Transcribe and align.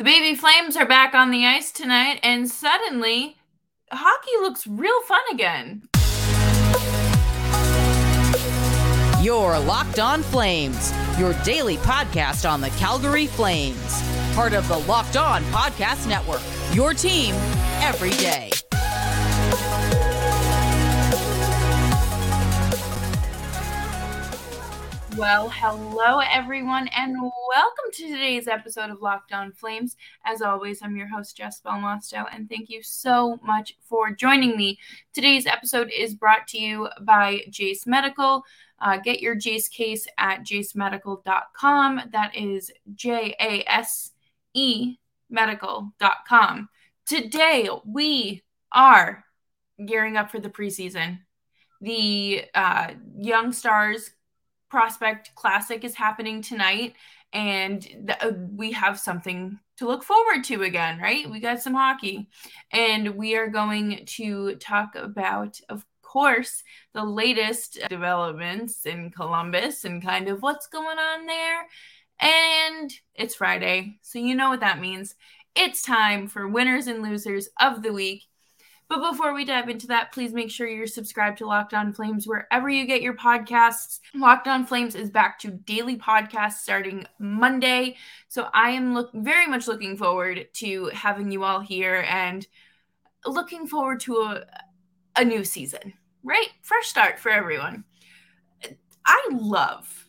The 0.00 0.04
baby 0.04 0.34
flames 0.34 0.78
are 0.78 0.86
back 0.86 1.12
on 1.12 1.30
the 1.30 1.44
ice 1.44 1.70
tonight, 1.70 2.20
and 2.22 2.48
suddenly, 2.50 3.36
hockey 3.92 4.30
looks 4.40 4.66
real 4.66 4.98
fun 5.02 5.20
again. 5.30 5.82
Your 9.22 9.58
Locked 9.58 9.98
On 9.98 10.22
Flames, 10.22 10.90
your 11.18 11.34
daily 11.44 11.76
podcast 11.76 12.50
on 12.50 12.62
the 12.62 12.70
Calgary 12.78 13.26
Flames. 13.26 14.02
Part 14.34 14.54
of 14.54 14.66
the 14.68 14.78
Locked 14.78 15.18
On 15.18 15.42
Podcast 15.52 16.08
Network, 16.08 16.40
your 16.72 16.94
team 16.94 17.34
every 17.82 18.12
day. 18.12 18.50
Well, 25.20 25.50
hello 25.50 26.20
everyone, 26.20 26.88
and 26.96 27.12
welcome 27.20 27.92
to 27.92 28.08
today's 28.08 28.48
episode 28.48 28.88
of 28.88 29.02
Locked 29.02 29.34
On 29.34 29.52
Flames. 29.52 29.98
As 30.24 30.40
always, 30.40 30.80
I'm 30.82 30.96
your 30.96 31.08
host, 31.08 31.36
Jess 31.36 31.60
Belmosto, 31.60 32.24
and 32.32 32.48
thank 32.48 32.70
you 32.70 32.82
so 32.82 33.38
much 33.44 33.76
for 33.82 34.12
joining 34.12 34.56
me. 34.56 34.78
Today's 35.12 35.44
episode 35.44 35.90
is 35.94 36.14
brought 36.14 36.48
to 36.48 36.58
you 36.58 36.88
by 37.02 37.42
Jase 37.50 37.86
Medical. 37.86 38.44
Uh, 38.80 38.96
get 38.96 39.20
your 39.20 39.34
Jase 39.34 39.68
case 39.68 40.06
at 40.16 40.40
jasemedical.com. 40.40 42.00
That 42.12 42.34
is 42.34 42.72
J 42.94 43.34
A 43.38 43.62
S 43.70 44.12
E 44.54 44.96
medical.com. 45.28 46.70
Today, 47.04 47.68
we 47.84 48.42
are 48.72 49.22
gearing 49.84 50.16
up 50.16 50.30
for 50.30 50.40
the 50.40 50.48
preseason. 50.48 51.18
The 51.82 52.46
uh, 52.54 52.92
Young 53.18 53.52
Stars 53.52 54.12
Prospect 54.70 55.34
Classic 55.34 55.84
is 55.84 55.94
happening 55.94 56.40
tonight, 56.42 56.94
and 57.32 57.82
th- 57.82 58.18
uh, 58.20 58.32
we 58.54 58.72
have 58.72 58.98
something 58.98 59.58
to 59.76 59.86
look 59.86 60.02
forward 60.04 60.44
to 60.44 60.62
again, 60.62 60.98
right? 61.00 61.28
We 61.28 61.40
got 61.40 61.60
some 61.60 61.74
hockey, 61.74 62.28
and 62.70 63.16
we 63.16 63.36
are 63.36 63.48
going 63.48 64.04
to 64.06 64.54
talk 64.56 64.94
about, 64.94 65.60
of 65.68 65.84
course, 66.02 66.62
the 66.94 67.04
latest 67.04 67.78
developments 67.88 68.86
in 68.86 69.10
Columbus 69.10 69.84
and 69.84 70.02
kind 70.02 70.28
of 70.28 70.42
what's 70.42 70.66
going 70.66 70.98
on 70.98 71.26
there. 71.26 71.66
And 72.20 72.92
it's 73.14 73.34
Friday, 73.34 73.98
so 74.02 74.18
you 74.18 74.34
know 74.34 74.50
what 74.50 74.60
that 74.60 74.80
means. 74.80 75.14
It's 75.56 75.82
time 75.82 76.28
for 76.28 76.46
winners 76.46 76.86
and 76.86 77.02
losers 77.02 77.48
of 77.60 77.82
the 77.82 77.92
week. 77.92 78.24
But 78.90 79.12
before 79.12 79.32
we 79.32 79.44
dive 79.44 79.68
into 79.68 79.86
that, 79.86 80.10
please 80.10 80.32
make 80.32 80.50
sure 80.50 80.66
you're 80.66 80.88
subscribed 80.88 81.38
to 81.38 81.46
Locked 81.46 81.74
On 81.74 81.92
Flames 81.92 82.26
wherever 82.26 82.68
you 82.68 82.88
get 82.88 83.02
your 83.02 83.14
podcasts. 83.14 84.00
Locked 84.16 84.48
On 84.48 84.66
Flames 84.66 84.96
is 84.96 85.10
back 85.10 85.38
to 85.38 85.52
daily 85.52 85.96
podcasts 85.96 86.54
starting 86.54 87.06
Monday. 87.20 87.96
So 88.26 88.48
I 88.52 88.70
am 88.70 88.92
look 88.92 89.12
very 89.14 89.46
much 89.46 89.68
looking 89.68 89.96
forward 89.96 90.48
to 90.54 90.86
having 90.86 91.30
you 91.30 91.44
all 91.44 91.60
here 91.60 92.04
and 92.08 92.44
looking 93.24 93.68
forward 93.68 94.00
to 94.00 94.16
a, 94.16 94.44
a 95.14 95.24
new 95.24 95.44
season, 95.44 95.92
right? 96.24 96.48
Fresh 96.62 96.88
start 96.88 97.20
for 97.20 97.30
everyone. 97.30 97.84
I 99.06 99.28
love, 99.30 100.08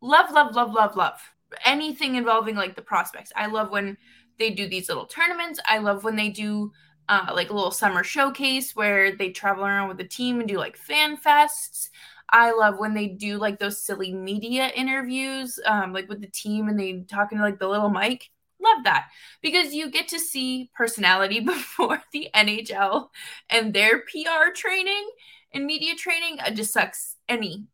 love, 0.00 0.30
love, 0.30 0.54
love, 0.54 0.72
love, 0.72 0.94
love 0.94 1.20
anything 1.64 2.14
involving 2.14 2.54
like 2.54 2.76
the 2.76 2.82
prospects. 2.82 3.32
I 3.34 3.46
love 3.46 3.72
when 3.72 3.96
they 4.38 4.50
do 4.50 4.68
these 4.68 4.88
little 4.88 5.06
tournaments. 5.06 5.58
I 5.66 5.78
love 5.78 6.04
when 6.04 6.14
they 6.14 6.28
do 6.28 6.70
uh, 7.10 7.32
like 7.34 7.50
a 7.50 7.52
little 7.52 7.72
summer 7.72 8.04
showcase 8.04 8.76
where 8.76 9.16
they 9.16 9.30
travel 9.30 9.64
around 9.64 9.88
with 9.88 9.98
the 9.98 10.04
team 10.04 10.38
and 10.38 10.48
do 10.48 10.56
like 10.56 10.76
fan 10.76 11.16
fests. 11.16 11.90
I 12.30 12.52
love 12.52 12.78
when 12.78 12.94
they 12.94 13.08
do 13.08 13.36
like 13.36 13.58
those 13.58 13.82
silly 13.82 14.14
media 14.14 14.70
interviews, 14.76 15.58
um, 15.66 15.92
like 15.92 16.08
with 16.08 16.20
the 16.20 16.28
team 16.28 16.68
and 16.68 16.78
they 16.78 17.04
talking 17.08 17.38
to 17.38 17.44
like 17.44 17.58
the 17.58 17.68
little 17.68 17.90
mic. 17.90 18.30
Love 18.62 18.84
that 18.84 19.08
because 19.42 19.74
you 19.74 19.90
get 19.90 20.06
to 20.08 20.20
see 20.20 20.70
personality 20.72 21.40
before 21.44 22.00
the 22.12 22.28
NHL 22.32 23.10
and 23.48 23.74
their 23.74 24.02
PR 24.02 24.52
training 24.54 25.10
and 25.52 25.66
media 25.66 25.96
training 25.96 26.38
uh, 26.38 26.50
just 26.52 26.72
sucks 26.72 27.16
any 27.28 27.64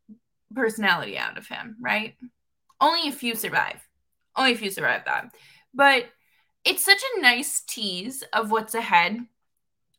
personality 0.54 1.18
out 1.18 1.36
of 1.36 1.46
him, 1.46 1.76
right? 1.78 2.14
Only 2.80 3.08
a 3.08 3.12
few 3.12 3.34
survive. 3.34 3.86
Only 4.34 4.52
a 4.52 4.56
few 4.56 4.70
survive 4.70 5.02
that. 5.04 5.34
But 5.74 6.06
it's 6.66 6.84
such 6.84 7.00
a 7.16 7.20
nice 7.20 7.60
tease 7.60 8.24
of 8.32 8.50
what's 8.50 8.74
ahead, 8.74 9.20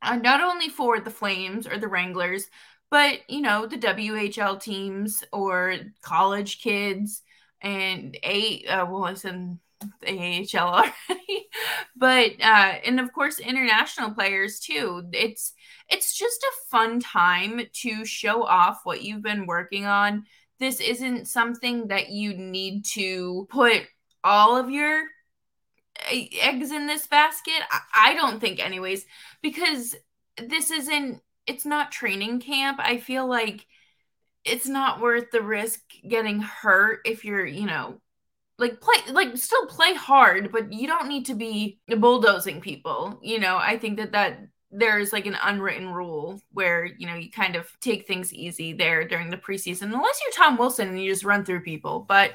uh, 0.01 0.17
not 0.17 0.41
only 0.41 0.67
for 0.67 0.99
the 0.99 1.09
Flames 1.09 1.65
or 1.65 1.77
the 1.77 1.87
Wranglers, 1.87 2.49
but 2.91 3.19
you 3.29 3.41
know 3.41 3.65
the 3.65 3.77
WHL 3.77 4.61
teams 4.61 5.23
or 5.31 5.75
college 6.01 6.61
kids 6.61 7.23
and 7.61 8.17
a 8.23 8.65
uh, 8.65 8.85
well, 8.85 9.15
said 9.15 9.57
the 10.01 10.47
AHL 10.57 10.67
already, 10.67 11.47
but 11.95 12.31
uh, 12.41 12.75
and 12.85 12.99
of 12.99 13.13
course 13.13 13.39
international 13.39 14.11
players 14.11 14.59
too. 14.59 15.03
It's 15.13 15.53
it's 15.89 16.17
just 16.17 16.43
a 16.43 16.69
fun 16.69 16.99
time 16.99 17.61
to 17.81 18.05
show 18.05 18.43
off 18.43 18.81
what 18.83 19.03
you've 19.03 19.23
been 19.23 19.45
working 19.45 19.85
on. 19.85 20.25
This 20.59 20.81
isn't 20.81 21.27
something 21.27 21.87
that 21.87 22.09
you 22.09 22.33
need 22.33 22.83
to 22.93 23.47
put 23.49 23.83
all 24.23 24.57
of 24.57 24.69
your 24.69 25.03
eggs 26.09 26.71
in 26.71 26.87
this 26.87 27.07
basket? 27.07 27.61
I, 27.71 28.11
I 28.11 28.13
don't 28.13 28.39
think, 28.39 28.59
anyways, 28.59 29.05
because 29.41 29.95
this 30.37 30.71
isn't, 30.71 31.21
it's 31.45 31.65
not 31.65 31.91
training 31.91 32.39
camp. 32.39 32.79
I 32.81 32.97
feel 32.97 33.27
like 33.27 33.65
it's 34.43 34.67
not 34.67 35.01
worth 35.01 35.31
the 35.31 35.41
risk 35.41 35.81
getting 36.07 36.41
hurt 36.41 37.01
if 37.05 37.25
you're, 37.25 37.45
you 37.45 37.65
know, 37.65 37.99
like 38.59 38.81
play 38.81 38.95
like 39.11 39.37
still 39.37 39.65
play 39.67 39.93
hard 39.93 40.51
but 40.51 40.71
you 40.73 40.87
don't 40.87 41.07
need 41.07 41.25
to 41.25 41.35
be 41.35 41.79
bulldozing 41.99 42.59
people 42.59 43.19
you 43.21 43.39
know 43.39 43.57
i 43.57 43.77
think 43.77 43.97
that 43.97 44.11
that 44.11 44.39
there's 44.71 45.13
like 45.13 45.25
an 45.25 45.37
unwritten 45.43 45.93
rule 45.93 46.41
where 46.51 46.85
you 46.85 47.07
know 47.07 47.15
you 47.15 47.31
kind 47.31 47.55
of 47.55 47.69
take 47.79 48.05
things 48.05 48.33
easy 48.33 48.73
there 48.73 49.07
during 49.07 49.29
the 49.29 49.37
preseason 49.37 49.93
unless 49.93 50.19
you're 50.23 50.33
tom 50.33 50.57
wilson 50.57 50.89
and 50.89 51.01
you 51.01 51.09
just 51.09 51.23
run 51.23 51.45
through 51.45 51.61
people 51.61 51.99
but 52.07 52.31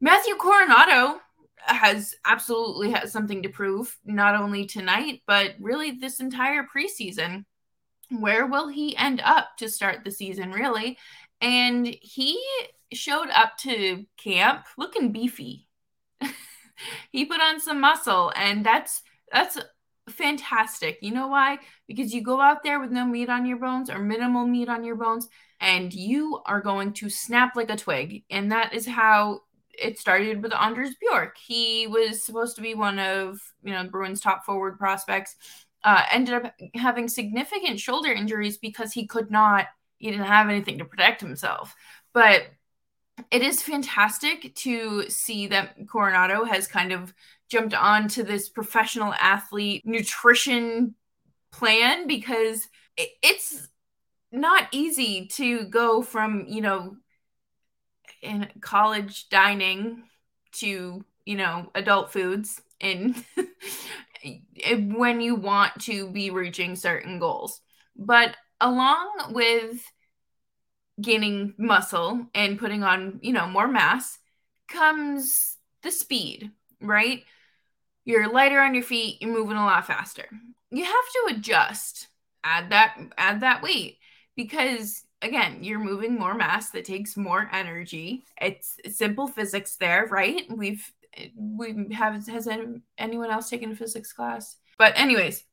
matthew 0.00 0.34
coronato 0.36 1.18
has 1.66 2.14
absolutely 2.24 2.90
has 2.92 3.12
something 3.12 3.42
to 3.42 3.48
prove, 3.48 3.96
not 4.04 4.34
only 4.34 4.66
tonight, 4.66 5.22
but 5.26 5.54
really 5.58 5.92
this 5.92 6.20
entire 6.20 6.64
preseason. 6.64 7.44
Where 8.10 8.46
will 8.46 8.68
he 8.68 8.96
end 8.96 9.20
up 9.24 9.56
to 9.58 9.68
start 9.68 10.04
the 10.04 10.10
season, 10.10 10.52
really? 10.52 10.98
And 11.40 11.86
he 11.86 12.42
showed 12.92 13.28
up 13.30 13.56
to 13.58 14.04
camp 14.16 14.66
looking 14.76 15.12
beefy. 15.12 15.66
he 17.10 17.24
put 17.24 17.40
on 17.40 17.60
some 17.60 17.80
muscle, 17.80 18.32
and 18.36 18.64
that's 18.64 19.02
that's 19.32 19.58
fantastic. 20.08 20.98
You 21.00 21.12
know 21.12 21.28
why? 21.28 21.58
Because 21.88 22.12
you 22.12 22.22
go 22.22 22.40
out 22.40 22.62
there 22.62 22.80
with 22.80 22.90
no 22.90 23.06
meat 23.06 23.30
on 23.30 23.46
your 23.46 23.58
bones 23.58 23.90
or 23.90 23.98
minimal 23.98 24.46
meat 24.46 24.68
on 24.68 24.84
your 24.84 24.96
bones, 24.96 25.28
and 25.60 25.92
you 25.92 26.40
are 26.46 26.60
going 26.60 26.92
to 26.94 27.08
snap 27.08 27.56
like 27.56 27.70
a 27.70 27.76
twig. 27.76 28.24
And 28.30 28.52
that 28.52 28.74
is 28.74 28.86
how 28.86 29.40
it 29.78 29.98
started 29.98 30.42
with 30.42 30.54
Anders 30.54 30.94
Bjork. 31.00 31.36
He 31.38 31.86
was 31.86 32.22
supposed 32.22 32.56
to 32.56 32.62
be 32.62 32.74
one 32.74 32.98
of 32.98 33.40
you 33.62 33.72
know 33.72 33.84
Bruins' 33.84 34.20
top 34.20 34.44
forward 34.44 34.78
prospects. 34.78 35.36
Uh, 35.82 36.02
ended 36.10 36.34
up 36.34 36.54
having 36.74 37.08
significant 37.08 37.78
shoulder 37.78 38.10
injuries 38.10 38.56
because 38.56 38.92
he 38.92 39.06
could 39.06 39.30
not. 39.30 39.66
He 39.98 40.10
didn't 40.10 40.26
have 40.26 40.48
anything 40.48 40.78
to 40.78 40.84
protect 40.84 41.20
himself. 41.20 41.74
But 42.12 42.46
it 43.30 43.42
is 43.42 43.62
fantastic 43.62 44.54
to 44.56 45.08
see 45.08 45.46
that 45.48 45.78
Coronato 45.86 46.46
has 46.48 46.66
kind 46.66 46.92
of 46.92 47.14
jumped 47.48 47.74
on 47.74 48.08
to 48.08 48.22
this 48.22 48.48
professional 48.48 49.12
athlete 49.14 49.82
nutrition 49.84 50.94
plan 51.52 52.06
because 52.06 52.68
it's 52.96 53.68
not 54.32 54.68
easy 54.72 55.26
to 55.26 55.64
go 55.64 56.02
from 56.02 56.44
you 56.48 56.60
know 56.60 56.96
in 58.24 58.48
college 58.60 59.28
dining 59.28 60.04
to 60.52 61.04
you 61.24 61.36
know 61.36 61.70
adult 61.74 62.12
foods 62.12 62.60
and 62.80 63.24
when 64.96 65.20
you 65.20 65.34
want 65.34 65.72
to 65.82 66.08
be 66.08 66.30
reaching 66.30 66.76
certain 66.76 67.18
goals. 67.18 67.60
But 67.96 68.36
along 68.60 69.30
with 69.30 69.80
gaining 71.00 71.54
muscle 71.58 72.26
and 72.34 72.58
putting 72.58 72.84
on 72.84 73.18
you 73.22 73.32
know 73.32 73.46
more 73.46 73.66
mass 73.66 74.18
comes 74.68 75.56
the 75.82 75.90
speed 75.90 76.50
right? 76.80 77.24
You're 78.04 78.30
lighter 78.30 78.60
on 78.60 78.74
your 78.74 78.82
feet 78.82 79.20
you're 79.20 79.32
moving 79.32 79.56
a 79.56 79.64
lot 79.64 79.86
faster. 79.86 80.26
You 80.70 80.84
have 80.84 80.94
to 80.94 81.34
adjust 81.34 82.08
add 82.42 82.70
that 82.70 82.96
add 83.16 83.40
that 83.40 83.62
weight 83.62 83.98
because 84.36 85.03
again, 85.24 85.58
you're 85.62 85.78
moving 85.78 86.18
more 86.18 86.34
mass 86.34 86.70
that 86.70 86.84
takes 86.84 87.16
more 87.16 87.48
energy. 87.52 88.24
It's 88.40 88.76
simple 88.88 89.26
physics 89.26 89.76
there, 89.76 90.06
right? 90.10 90.44
We've 90.50 90.92
we 91.36 91.92
have 91.92 92.26
has 92.26 92.48
anyone 92.98 93.30
else 93.30 93.48
taken 93.48 93.72
a 93.72 93.76
physics 93.76 94.12
class? 94.12 94.56
But 94.78 94.94
anyways, 94.96 95.44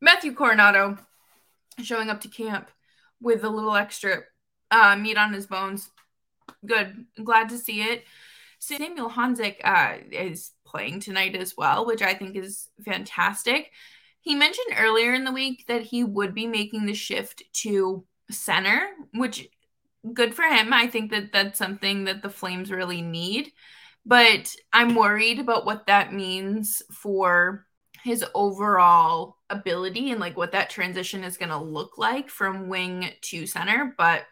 Matthew 0.00 0.34
Coronato 0.34 0.98
showing 1.82 2.10
up 2.10 2.20
to 2.20 2.28
camp 2.28 2.70
with 3.20 3.44
a 3.44 3.48
little 3.48 3.74
extra 3.74 4.24
uh, 4.70 4.96
meat 4.96 5.16
on 5.16 5.32
his 5.32 5.46
bones. 5.46 5.90
Good, 6.64 7.06
glad 7.22 7.48
to 7.48 7.58
see 7.58 7.82
it. 7.82 8.04
Samuel 8.58 9.10
Honzek 9.10 9.56
uh, 9.64 9.98
is 10.10 10.52
playing 10.66 11.00
tonight 11.00 11.34
as 11.34 11.56
well, 11.56 11.86
which 11.86 12.02
I 12.02 12.14
think 12.14 12.36
is 12.36 12.68
fantastic. 12.84 13.70
He 14.20 14.34
mentioned 14.34 14.76
earlier 14.78 15.12
in 15.14 15.24
the 15.24 15.32
week 15.32 15.64
that 15.68 15.82
he 15.82 16.02
would 16.02 16.34
be 16.34 16.46
making 16.46 16.86
the 16.86 16.94
shift 16.94 17.42
to 17.62 18.04
center, 18.30 18.88
which 19.12 19.48
good 20.12 20.34
for 20.34 20.42
him. 20.42 20.72
I 20.72 20.86
think 20.86 21.10
that 21.10 21.32
that's 21.32 21.58
something 21.58 22.04
that 22.04 22.22
the 22.22 22.30
Flames 22.30 22.70
really 22.70 23.02
need. 23.02 23.52
But 24.06 24.54
I'm 24.72 24.94
worried 24.94 25.38
about 25.38 25.64
what 25.64 25.86
that 25.86 26.12
means 26.12 26.82
for 26.92 27.66
his 28.02 28.22
overall 28.34 29.38
ability 29.48 30.10
and 30.10 30.20
like 30.20 30.36
what 30.36 30.52
that 30.52 30.68
transition 30.68 31.24
is 31.24 31.38
going 31.38 31.48
to 31.48 31.56
look 31.56 31.96
like 31.96 32.28
from 32.28 32.68
wing 32.68 33.10
to 33.22 33.46
center. 33.46 33.94
But, 33.96 34.24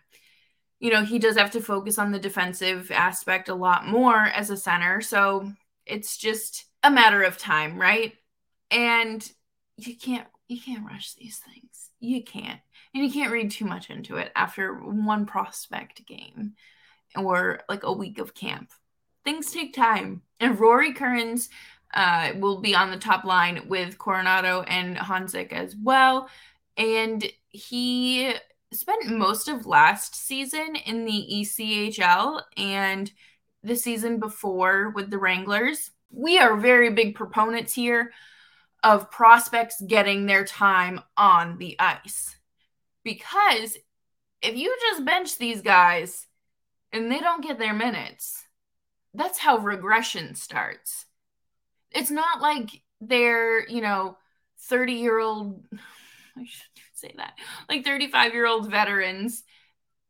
you 0.79 0.91
know, 0.91 1.05
he 1.05 1.19
does 1.19 1.39
have 1.39 1.53
to 1.53 1.63
focus 1.63 1.99
on 1.99 2.13
the 2.13 2.19
defensive 2.19 2.91
aspect 2.91 3.49
a 3.49 3.55
lot 3.55 3.87
more 3.87 4.19
as 4.19 4.51
a 4.51 4.59
center. 4.59 5.01
So 5.01 5.51
it's 5.87 6.19
just 6.19 6.67
a 6.83 6.91
matter 6.91 7.23
of 7.23 7.39
time, 7.39 7.79
right? 7.81 8.13
And 8.71 9.27
you 9.79 9.97
can't 9.97 10.27
you 10.49 10.61
can't 10.61 10.85
rush 10.85 11.15
these 11.15 11.39
things. 11.39 11.92
You 12.03 12.23
can't. 12.25 12.61
And 12.95 13.05
you 13.05 13.11
can't 13.11 13.33
read 13.33 13.53
too 13.53 13.65
much 13.65 13.89
into 13.89 14.17
it 14.17 14.33
after 14.35 14.75
one 14.75 15.25
prospect 15.25 16.05
game 16.05 16.55
or 17.17 17.61
like 17.69 17.85
a 17.85 17.93
week 17.93 18.19
of 18.19 18.35
camp. 18.35 18.71
Things 19.25 19.53
take 19.53 19.73
time. 19.73 20.23
And 20.41 20.59
Rory 20.59 20.93
Kerins 20.93 21.49
uh, 21.95 22.33
will 22.37 22.61
be 22.61 22.75
on 22.75 22.91
the 22.91 22.97
top 22.97 23.25
line 23.25 23.69
with 23.69 23.99
Coronato 23.99 24.65
and 24.67 24.97
Honzek 24.97 25.53
as 25.53 25.77
well. 25.77 26.29
And 26.77 27.25
he 27.51 28.35
spent 28.73 29.07
most 29.07 29.47
of 29.47 29.65
last 29.65 30.17
season 30.17 30.75
in 30.75 31.05
the 31.05 31.29
ECHL 31.33 32.43
and 32.57 33.13
the 33.63 33.77
season 33.77 34.19
before 34.19 34.91
with 34.91 35.09
the 35.09 35.19
Wranglers. 35.19 35.93
We 36.11 36.39
are 36.39 36.57
very 36.57 36.91
big 36.91 37.15
proponents 37.15 37.75
here 37.75 38.13
of 38.83 39.11
prospects 39.11 39.81
getting 39.87 40.27
their 40.27 40.45
time 40.45 41.01
on 41.17 41.59
the 41.59 41.77
ice. 41.79 42.37
Because 43.05 43.77
if 44.41 44.57
you 44.57 44.77
just 44.81 45.05
bench 45.05 45.39
these 45.39 45.61
guys 45.61 46.27
and 46.93 47.11
they 47.11 47.21
don't 47.21 47.45
get 47.45 47.59
their 47.59 47.75
minutes, 47.75 48.45
that's 49.15 49.39
how 49.39 49.59
regression 49.59 50.35
starts 50.35 51.07
it's 51.95 52.11
not 52.11 52.41
like 52.41 52.83
they're, 53.01 53.69
you 53.69 53.81
know, 53.81 54.17
30 54.69 54.95
year 54.95 55.19
old, 55.19 55.65
I 56.37 56.45
should 56.45 56.63
say 56.95 57.15
that, 57.17 57.35
like 57.69 57.85
35 57.85 58.33
year 58.33 58.47
old 58.47 58.71
veterans 58.71 59.43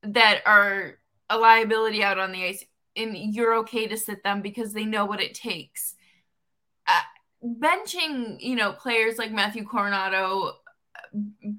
that 0.03 0.43
are 0.47 0.99
a 1.31 1.39
liability 1.39 2.03
out 2.03 2.19
on 2.19 2.33
the 2.33 2.45
ice 2.45 2.65
and 2.95 3.17
you're 3.17 3.55
okay 3.61 3.87
to 3.87 3.97
sit 3.97 4.23
them 4.23 4.43
because 4.43 4.73
they 4.73 4.85
know 4.85 5.07
what 5.07 5.21
it 5.21 5.35
takes. 5.35 5.95
Uh, 6.87 7.01
benching, 7.45 8.41
you 8.41 8.55
know, 8.55 8.73
players 8.73 9.19
like 9.19 9.33
Matthew 9.33 9.65
Coronato 9.65 10.53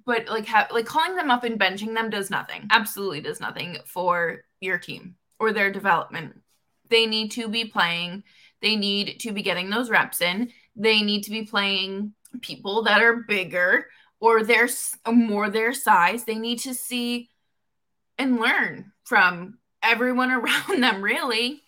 but 0.05 0.27
like 0.27 0.47
ha- 0.47 0.67
like 0.71 0.85
calling 0.85 1.15
them 1.15 1.29
up 1.29 1.43
and 1.43 1.59
benching 1.59 1.93
them 1.93 2.09
does 2.09 2.29
nothing. 2.29 2.67
Absolutely 2.71 3.21
does 3.21 3.39
nothing 3.39 3.77
for 3.85 4.41
your 4.61 4.79
team 4.79 5.15
or 5.39 5.51
their 5.51 5.71
development. 5.71 6.41
They 6.89 7.05
need 7.05 7.31
to 7.31 7.47
be 7.47 7.65
playing 7.65 8.23
they 8.63 8.77
need 8.77 9.19
to 9.19 9.33
be 9.33 9.43
getting 9.43 9.69
those 9.69 9.89
reps 9.89 10.21
in. 10.21 10.51
They 10.75 11.01
need 11.01 11.23
to 11.23 11.31
be 11.31 11.43
playing 11.43 12.13
people 12.41 12.83
that 12.83 13.01
are 13.01 13.25
bigger 13.27 13.87
or 14.21 14.41
they're 14.41 14.69
more 15.05 15.49
their 15.49 15.73
size. 15.73 16.23
They 16.23 16.35
need 16.35 16.59
to 16.59 16.73
see 16.73 17.29
and 18.17 18.39
learn 18.39 18.93
from 19.03 19.59
everyone 19.83 20.31
around 20.31 20.81
them, 20.81 21.03
really. 21.03 21.61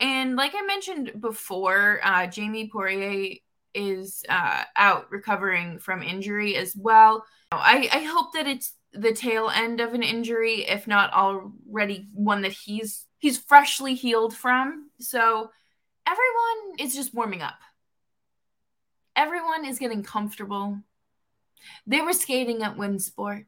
And 0.00 0.36
like 0.36 0.52
I 0.56 0.62
mentioned 0.62 1.20
before, 1.20 2.00
uh, 2.02 2.26
Jeremie 2.28 2.70
Poirier 2.70 3.36
is 3.78 4.24
uh, 4.28 4.64
out 4.76 5.10
recovering 5.10 5.78
from 5.78 6.02
injury 6.02 6.56
as 6.56 6.74
well. 6.76 7.24
I, 7.52 7.88
I 7.92 8.00
hope 8.00 8.32
that 8.34 8.46
it's 8.46 8.74
the 8.92 9.12
tail 9.12 9.50
end 9.54 9.80
of 9.80 9.94
an 9.94 10.02
injury, 10.02 10.66
if 10.66 10.86
not 10.86 11.12
already 11.12 12.08
one 12.12 12.42
that 12.42 12.52
he's 12.52 13.06
he's 13.18 13.38
freshly 13.38 13.94
healed 13.94 14.34
from. 14.34 14.90
So 15.00 15.50
everyone 16.06 16.78
is 16.78 16.94
just 16.94 17.14
warming 17.14 17.42
up. 17.42 17.58
Everyone 19.16 19.64
is 19.64 19.78
getting 19.78 20.02
comfortable. 20.02 20.78
They 21.86 22.00
were 22.00 22.12
skating 22.12 22.62
at 22.62 22.76
Winsport. 22.76 23.46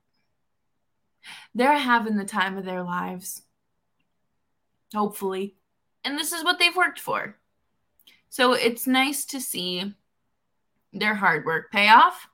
They're 1.55 1.79
having 1.79 2.17
the 2.17 2.25
time 2.25 2.57
of 2.57 2.65
their 2.65 2.83
lives. 2.83 3.43
Hopefully. 4.95 5.57
And 6.05 6.19
this 6.19 6.33
is 6.33 6.43
what 6.43 6.59
they've 6.59 6.75
worked 6.75 6.99
for. 6.99 7.37
So 8.31 8.53
it's 8.53 8.87
nice 8.87 9.25
to 9.27 9.41
see 9.41 9.95
their 10.93 11.15
hard 11.15 11.45
work 11.45 11.71
pay 11.71 11.89
off. 11.89 12.27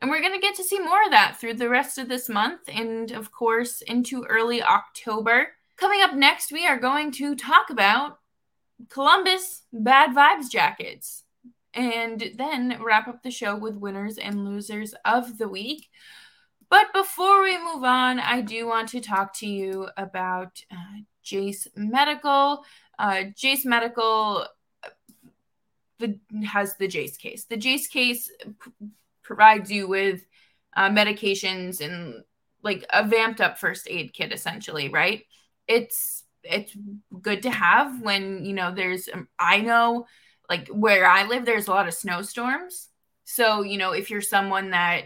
And 0.00 0.10
we're 0.10 0.20
going 0.20 0.34
to 0.34 0.40
get 0.40 0.54
to 0.56 0.64
see 0.64 0.78
more 0.78 1.02
of 1.04 1.10
that 1.10 1.38
through 1.40 1.54
the 1.54 1.68
rest 1.68 1.98
of 1.98 2.08
this 2.08 2.28
month 2.28 2.60
and, 2.68 3.10
of 3.10 3.32
course, 3.32 3.82
into 3.82 4.24
early 4.24 4.62
October. 4.62 5.48
Coming 5.76 6.02
up 6.02 6.14
next, 6.14 6.52
we 6.52 6.66
are 6.66 6.78
going 6.78 7.10
to 7.12 7.34
talk 7.34 7.70
about 7.70 8.18
Columbus 8.88 9.62
Bad 9.72 10.14
Vibes 10.14 10.50
Jackets. 10.50 11.24
And 11.74 12.32
then 12.36 12.78
wrap 12.82 13.08
up 13.08 13.22
the 13.22 13.30
show 13.30 13.56
with 13.56 13.76
winners 13.76 14.18
and 14.18 14.44
losers 14.44 14.94
of 15.04 15.38
the 15.38 15.48
week. 15.48 15.88
But 16.70 16.92
before 16.92 17.42
we 17.42 17.56
move 17.56 17.84
on, 17.84 18.20
I 18.20 18.40
do 18.40 18.66
want 18.66 18.88
to 18.90 19.00
talk 19.00 19.34
to 19.38 19.46
you 19.46 19.88
about 19.96 20.60
uh, 20.70 21.02
Jase 21.22 21.68
Medical. 21.76 22.64
Uh, 22.98 23.24
Jase 23.36 23.64
Medical 23.64 24.46
the, 25.98 26.18
has 26.46 26.76
the 26.76 26.88
Jase 26.88 27.16
case. 27.16 27.44
The 27.44 27.56
Jase 27.56 27.88
case 27.88 28.30
p- 28.40 28.88
provides 29.22 29.70
you 29.70 29.88
with 29.88 30.24
uh, 30.76 30.90
medications 30.90 31.80
and 31.80 32.22
like 32.62 32.84
a 32.92 33.06
vamped 33.06 33.40
up 33.40 33.58
first 33.58 33.86
aid 33.88 34.12
kit, 34.12 34.32
essentially, 34.32 34.88
right? 34.88 35.24
It's 35.66 36.24
it's 36.42 36.76
good 37.20 37.42
to 37.42 37.50
have 37.50 38.00
when 38.00 38.44
you 38.44 38.52
know 38.52 38.72
there's 38.72 39.08
um, 39.12 39.28
i 39.38 39.60
know 39.60 40.06
like 40.48 40.68
where 40.68 41.06
i 41.06 41.26
live 41.26 41.44
there's 41.44 41.68
a 41.68 41.70
lot 41.70 41.88
of 41.88 41.94
snowstorms 41.94 42.88
so 43.24 43.62
you 43.62 43.76
know 43.76 43.92
if 43.92 44.10
you're 44.10 44.20
someone 44.20 44.70
that 44.70 45.02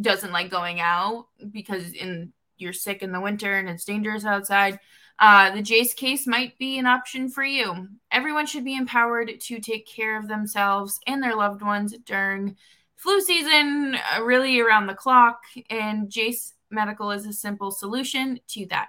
doesn't 0.00 0.32
like 0.32 0.50
going 0.50 0.80
out 0.80 1.26
because 1.50 1.92
in 1.92 2.32
you're 2.56 2.72
sick 2.72 3.02
in 3.02 3.12
the 3.12 3.20
winter 3.20 3.58
and 3.58 3.68
it's 3.68 3.84
dangerous 3.84 4.24
outside 4.24 4.78
uh, 5.20 5.54
the 5.54 5.62
Jase 5.62 5.94
case 5.94 6.26
might 6.26 6.58
be 6.58 6.78
an 6.78 6.86
option 6.86 7.28
for 7.28 7.44
you. 7.44 7.88
Everyone 8.10 8.46
should 8.46 8.64
be 8.64 8.74
empowered 8.74 9.38
to 9.38 9.60
take 9.60 9.86
care 9.86 10.18
of 10.18 10.28
themselves 10.28 10.98
and 11.06 11.22
their 11.22 11.36
loved 11.36 11.62
ones 11.62 11.94
during 12.04 12.56
flu 12.96 13.20
season, 13.20 13.96
uh, 14.16 14.22
really 14.22 14.60
around 14.60 14.86
the 14.86 14.94
clock. 14.94 15.40
And 15.68 16.10
Jase 16.10 16.54
Medical 16.70 17.10
is 17.10 17.26
a 17.26 17.32
simple 17.32 17.70
solution 17.70 18.40
to 18.48 18.66
that 18.66 18.88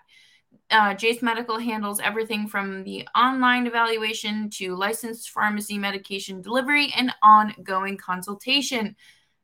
uh, 0.72 0.94
Jase 0.94 1.22
Medical 1.22 1.60
handles 1.60 2.00
everything 2.00 2.48
from 2.48 2.84
the 2.84 3.08
online 3.16 3.68
evaluation 3.68 4.50
to 4.52 4.76
licensed 4.76 5.30
pharmacy 5.30 5.78
medication 5.78 6.42
delivery 6.42 6.94
and 6.96 7.14
ongoing 7.22 7.98
consultation. 7.98 8.96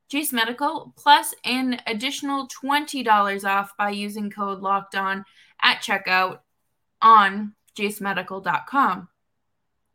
Jase 0.08 0.32
Medical 0.32 0.94
plus 0.96 1.34
an 1.44 1.80
additional 1.86 2.48
$20 2.48 3.44
off 3.44 3.76
by 3.76 3.90
using 3.90 4.30
code 4.30 4.60
locked 4.60 4.94
on 4.94 5.24
at 5.62 5.82
checkout 5.82 6.38
on 7.00 7.54
jasemedical.com. 7.76 9.08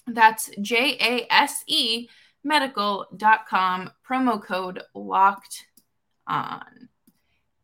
That's 0.07 0.49
J 0.61 0.97
A 0.99 1.27
S 1.33 1.63
E 1.67 2.07
medical.com, 2.43 3.91
promo 4.07 4.43
code 4.43 4.81
locked 4.93 5.65
on. 6.27 6.89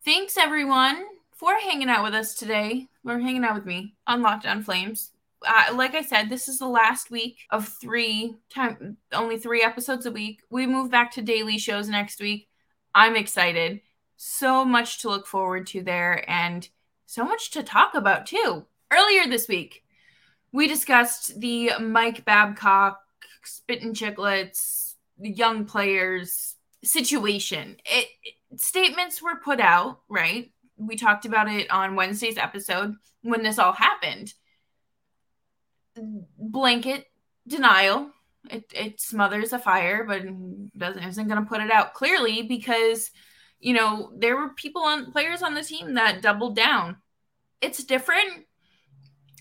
Thanks, 0.05 0.38
everyone 0.38 1.03
for 1.36 1.55
hanging 1.55 1.89
out 1.89 2.03
with 2.03 2.13
us 2.13 2.36
today. 2.36 2.88
We're 3.03 3.19
hanging 3.19 3.43
out 3.43 3.55
with 3.55 3.65
me 3.65 3.96
on 4.08 4.22
Locked 4.22 4.46
On 4.46 4.63
Flames. 4.63 5.12
Uh, 5.46 5.74
like 5.74 5.96
I 5.96 6.01
said, 6.01 6.29
this 6.29 6.50
is 6.50 6.60
the 6.60 6.67
last 6.67 7.12
week 7.12 7.39
of 7.50 7.67
three 7.67 8.36
time, 8.50 8.98
only 9.13 9.38
three 9.38 9.63
episodes 9.63 10.05
a 10.05 10.12
week. 10.12 10.41
We 10.50 10.67
move 10.67 10.91
back 10.91 11.12
to 11.13 11.22
daily 11.22 11.58
shows 11.58 11.88
next 11.88 12.19
week. 12.19 12.50
I'm 12.93 13.15
excited. 13.15 13.81
So 14.17 14.65
much 14.65 15.00
to 15.00 15.10
look 15.10 15.27
forward 15.27 15.67
to 15.67 15.81
there, 15.81 16.29
and 16.29 16.67
so 17.05 17.24
much 17.24 17.51
to 17.51 17.63
talk 17.63 17.93
about 17.96 18.25
too. 18.25 18.65
Earlier 18.91 19.27
this 19.27 19.48
week, 19.48 19.84
we 20.51 20.67
discussed 20.67 21.39
the 21.39 21.72
Mike 21.79 22.25
Babcock 22.25 23.00
spitting 23.43 23.93
Chiclets, 23.93 24.96
the 25.17 25.29
young 25.29 25.65
players 25.65 26.55
situation. 26.84 27.77
It, 27.86 28.08
it 28.24 28.60
statements 28.60 29.22
were 29.22 29.36
put 29.36 29.60
out, 29.60 30.01
right? 30.10 30.51
we 30.79 30.96
talked 30.96 31.25
about 31.25 31.50
it 31.50 31.69
on 31.69 31.96
Wednesday's 31.96 32.38
episode 32.38 32.96
when 33.22 33.43
this 33.43 33.60
all 33.60 33.74
happened. 33.74 34.34
Blanket 36.38 37.05
denial. 37.46 38.12
It, 38.50 38.72
it 38.74 39.01
smothers 39.01 39.51
a 39.51 39.60
fire, 39.60 40.05
but 40.05 40.24
doesn't 40.77 41.03
isn't 41.03 41.27
going 41.27 41.43
to 41.43 41.50
put 41.50 41.62
it 41.62 41.72
out 41.72 41.93
clearly 41.93 42.43
because 42.43 43.12
you 43.60 43.74
know 43.74 44.13
there 44.17 44.38
were 44.38 44.50
people 44.50 44.81
on 44.84 45.12
players 45.12 45.43
on 45.43 45.53
the 45.53 45.63
team 45.63 45.96
that 45.96 46.22
doubled 46.22 46.55
down. 46.55 46.98
It's 47.62 47.84
different 47.84 48.46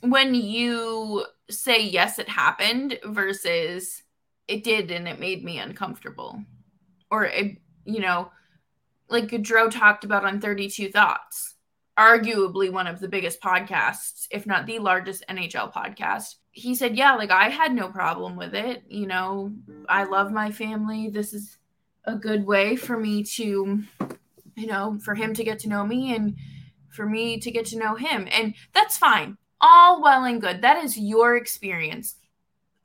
when 0.00 0.34
you 0.34 1.24
say 1.50 1.82
yes, 1.82 2.18
it 2.18 2.28
happened 2.28 2.98
versus 3.04 4.02
it 4.46 4.64
did 4.64 4.90
and 4.90 5.08
it 5.08 5.20
made 5.20 5.44
me 5.44 5.58
uncomfortable. 5.58 6.42
Or 7.10 7.24
it, 7.24 7.58
you 7.84 8.00
know, 8.00 8.30
like 9.08 9.28
Gaudreau 9.28 9.70
talked 9.70 10.04
about 10.04 10.24
on 10.24 10.40
32 10.40 10.90
Thoughts, 10.90 11.54
arguably 11.98 12.70
one 12.70 12.86
of 12.86 13.00
the 13.00 13.08
biggest 13.08 13.40
podcasts, 13.40 14.26
if 14.30 14.46
not 14.46 14.66
the 14.66 14.78
largest 14.78 15.24
NHL 15.28 15.72
podcast. 15.72 16.36
He 16.50 16.74
said, 16.74 16.96
Yeah, 16.96 17.14
like 17.14 17.30
I 17.30 17.48
had 17.48 17.72
no 17.72 17.88
problem 17.88 18.36
with 18.36 18.54
it. 18.54 18.82
You 18.88 19.06
know, 19.06 19.52
I 19.88 20.04
love 20.04 20.32
my 20.32 20.50
family. 20.50 21.08
This 21.08 21.32
is 21.32 21.58
a 22.04 22.14
good 22.14 22.46
way 22.46 22.76
for 22.76 22.98
me 22.98 23.22
to, 23.22 23.82
you 24.56 24.66
know, 24.66 24.98
for 25.02 25.14
him 25.14 25.34
to 25.34 25.44
get 25.44 25.60
to 25.60 25.68
know 25.68 25.84
me 25.86 26.14
and 26.14 26.36
for 26.88 27.06
me 27.06 27.38
to 27.38 27.50
get 27.50 27.66
to 27.66 27.78
know 27.78 27.94
him. 27.94 28.28
And 28.30 28.54
that's 28.72 28.98
fine. 28.98 29.36
All 29.60 30.02
well 30.02 30.24
and 30.24 30.40
good. 30.40 30.62
That 30.62 30.82
is 30.84 30.98
your 30.98 31.36
experience. 31.36 32.16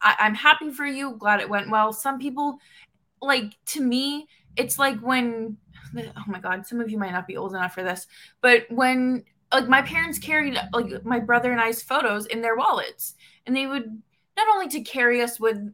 I, 0.02 0.16
I'm 0.20 0.36
happy 0.36 0.72
for 0.72 0.86
you. 0.86 1.16
Glad 1.18 1.40
it 1.40 1.50
went 1.50 1.70
well. 1.70 1.94
Some 1.94 2.20
people, 2.20 2.58
like, 3.22 3.56
to 3.68 3.82
me, 3.82 4.28
it's 4.56 4.80
like 4.80 5.00
when 5.00 5.58
oh 5.96 6.24
my 6.28 6.40
god 6.40 6.66
some 6.66 6.80
of 6.80 6.90
you 6.90 6.98
might 6.98 7.12
not 7.12 7.28
be 7.28 7.38
old 7.38 7.54
enough 7.54 7.74
for 7.74 7.84
this 7.84 8.08
but 8.42 8.66
when 8.70 9.24
like 9.52 9.68
my 9.68 9.82
parents 9.82 10.18
carried 10.18 10.60
like 10.74 11.04
my 11.06 11.20
brother 11.20 11.52
and 11.52 11.62
i's 11.62 11.82
photos 11.82 12.26
in 12.28 12.42
their 12.42 12.56
wallets 12.56 13.16
and 13.46 13.56
they 13.56 13.68
would 13.68 14.02
not 14.36 14.48
only 14.54 14.68
to 14.68 14.82
carry 14.82 15.22
us 15.22 15.40
with 15.40 15.74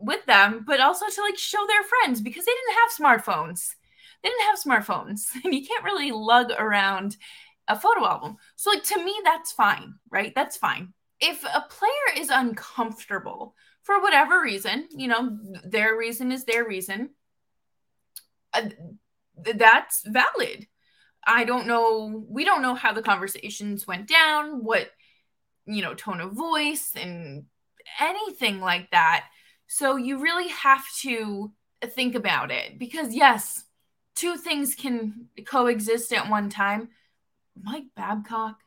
with 0.00 0.24
them 0.26 0.64
but 0.66 0.80
also 0.80 1.06
to 1.06 1.20
like 1.22 1.38
show 1.38 1.64
their 1.66 1.82
friends 1.84 2.20
because 2.20 2.44
they 2.44 2.52
didn't 2.52 2.80
have 2.80 3.22
smartphones 3.24 3.74
they 4.22 4.28
didn't 4.28 4.46
have 4.46 4.58
smartphones 4.58 5.26
and 5.44 5.54
you 5.54 5.66
can't 5.66 5.84
really 5.84 6.10
lug 6.10 6.50
around 6.58 7.16
a 7.72 7.80
photo 7.80 8.06
album 8.06 8.36
so 8.56 8.70
like 8.70 8.82
to 8.84 9.02
me 9.02 9.14
that's 9.24 9.52
fine 9.52 9.94
right 10.10 10.32
that's 10.34 10.56
fine 10.56 10.92
if 11.20 11.44
a 11.44 11.64
player 11.68 12.18
is 12.18 12.30
uncomfortable 12.30 13.54
for 13.82 14.00
whatever 14.00 14.40
reason 14.40 14.88
you 14.90 15.08
know 15.08 15.38
their 15.64 15.96
reason 15.96 16.32
is 16.32 16.44
their 16.44 16.66
reason 16.66 17.10
uh, 18.54 18.68
that's 19.56 20.02
valid. 20.06 20.66
I 21.26 21.44
don't 21.44 21.66
know. 21.66 22.24
We 22.28 22.44
don't 22.44 22.62
know 22.62 22.74
how 22.74 22.92
the 22.92 23.02
conversations 23.02 23.86
went 23.86 24.08
down, 24.08 24.64
what, 24.64 24.88
you 25.66 25.82
know, 25.82 25.94
tone 25.94 26.20
of 26.20 26.32
voice 26.32 26.92
and 26.96 27.44
anything 28.00 28.60
like 28.60 28.90
that. 28.90 29.26
So 29.68 29.96
you 29.96 30.20
really 30.20 30.48
have 30.48 30.84
to 31.00 31.52
think 31.86 32.14
about 32.14 32.50
it 32.50 32.78
because, 32.78 33.14
yes, 33.14 33.64
two 34.14 34.36
things 34.36 34.74
can 34.74 35.28
coexist 35.46 36.12
at 36.12 36.28
one 36.28 36.50
time. 36.50 36.88
Mike 37.60 37.86
Babcock 37.96 38.60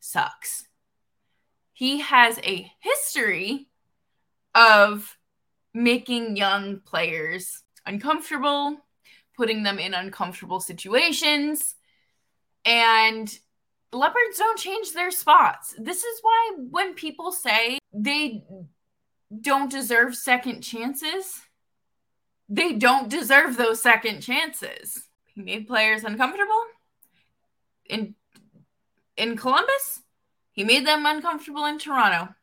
sucks. 0.00 0.66
He 1.72 2.00
has 2.00 2.38
a 2.42 2.70
history 2.80 3.68
of 4.54 5.16
making 5.74 6.36
young 6.36 6.80
players 6.80 7.62
uncomfortable, 7.86 8.78
putting 9.36 9.62
them 9.62 9.78
in 9.78 9.94
uncomfortable 9.94 10.60
situations. 10.60 11.76
And 12.64 13.32
leopards 13.92 14.38
don't 14.38 14.58
change 14.58 14.92
their 14.92 15.10
spots. 15.10 15.74
This 15.78 16.02
is 16.02 16.18
why 16.22 16.52
when 16.70 16.94
people 16.94 17.32
say 17.32 17.78
they 17.92 18.44
don't 19.40 19.70
deserve 19.70 20.16
second 20.16 20.62
chances, 20.62 21.40
they 22.48 22.72
don't 22.72 23.08
deserve 23.08 23.56
those 23.56 23.80
second 23.80 24.20
chances. 24.20 25.08
He 25.26 25.42
made 25.42 25.68
players 25.68 26.04
uncomfortable 26.04 26.64
in 27.88 28.14
in 29.16 29.36
Columbus. 29.36 30.02
He 30.52 30.64
made 30.64 30.86
them 30.86 31.06
uncomfortable 31.06 31.64
in 31.66 31.78
Toronto. 31.78 32.34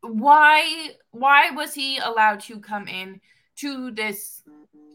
Why 0.00 0.96
why 1.10 1.50
was 1.50 1.74
he 1.74 1.98
allowed 1.98 2.40
to 2.40 2.58
come 2.60 2.88
in 2.88 3.20
to 3.56 3.90
this 3.90 4.42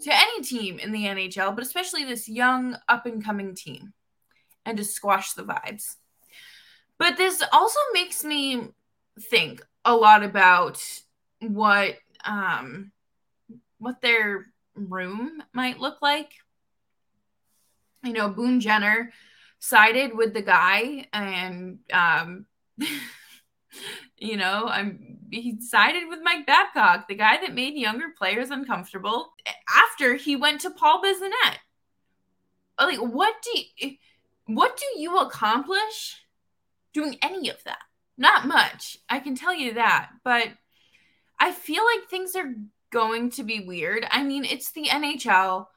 to 0.04 0.14
any 0.14 0.44
team 0.44 0.80
in 0.80 0.92
the 0.92 1.06
NHL, 1.06 1.56
but 1.56 1.64
especially 1.64 2.04
this 2.04 2.30
young 2.30 2.78
up 2.88 3.06
and 3.06 3.24
coming 3.24 3.56
team 3.56 3.94
and 4.66 4.78
to 4.78 4.84
squash 4.84 5.34
the 5.34 5.44
vibes. 5.44 5.96
But 6.98 7.18
this 7.18 7.44
also 7.52 7.80
makes 7.94 8.24
me 8.24 8.70
think 9.20 9.66
a 9.86 9.96
lot 9.96 10.24
about 10.24 10.82
what 11.40 11.96
um 12.26 12.92
what 13.80 14.02
their 14.02 14.48
room 14.76 15.42
might 15.54 15.80
look 15.80 16.02
like. 16.02 16.34
You 18.04 18.14
know, 18.14 18.30
Boone 18.30 18.60
Jenner 18.60 19.12
sided 19.60 20.16
with 20.16 20.34
the 20.34 20.42
guy 20.42 21.08
and 21.14 21.80
um 21.92 22.46
you 24.18 24.38
know, 24.38 24.66
I'm 24.68 25.18
he 25.30 25.60
sided 25.62 26.08
with 26.08 26.20
Mike 26.24 26.46
Babcock, 26.46 27.08
the 27.08 27.16
guy 27.16 27.38
that 27.42 27.54
made 27.54 27.76
younger 27.76 28.08
players 28.18 28.50
uncomfortable 28.50 29.34
after 29.76 30.16
he 30.16 30.36
went 30.36 30.62
to 30.62 30.70
Paul 30.70 31.02
Bissonnette. 31.02 31.58
Like, 32.80 33.00
what 33.00 33.36
do 33.44 33.62
you, 33.78 33.98
what 34.46 34.78
do 34.78 35.00
you 35.00 35.18
accomplish 35.18 36.22
doing 36.94 37.18
any 37.22 37.50
of 37.50 37.64
that? 37.66 37.80
Not 38.18 38.48
much. 38.48 38.98
I 39.10 39.20
can 39.20 39.36
tell 39.36 39.54
you 39.54 39.74
that, 39.74 40.10
but 40.24 40.48
I 41.40 41.52
feel 41.52 41.84
like 41.84 42.10
things 42.10 42.36
are 42.36 42.54
going 42.92 43.32
to 43.32 43.44
be 43.44 43.60
weird. 43.60 44.08
I 44.10 44.24
mean, 44.24 44.46
it's 44.46 44.72
the 44.72 44.86
NHL. 44.86 45.68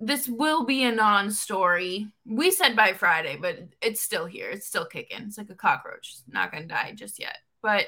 This 0.00 0.28
will 0.28 0.64
be 0.64 0.84
a 0.84 0.92
non-story. 0.92 2.08
We 2.24 2.50
said 2.52 2.76
by 2.76 2.92
Friday, 2.92 3.36
but 3.40 3.58
it's 3.82 4.00
still 4.00 4.26
here. 4.26 4.48
It's 4.50 4.66
still 4.66 4.86
kicking. 4.86 5.22
It's 5.22 5.38
like 5.38 5.50
a 5.50 5.56
cockroach. 5.56 6.10
It's 6.10 6.22
not 6.28 6.52
gonna 6.52 6.66
die 6.66 6.92
just 6.94 7.18
yet. 7.18 7.38
But 7.62 7.86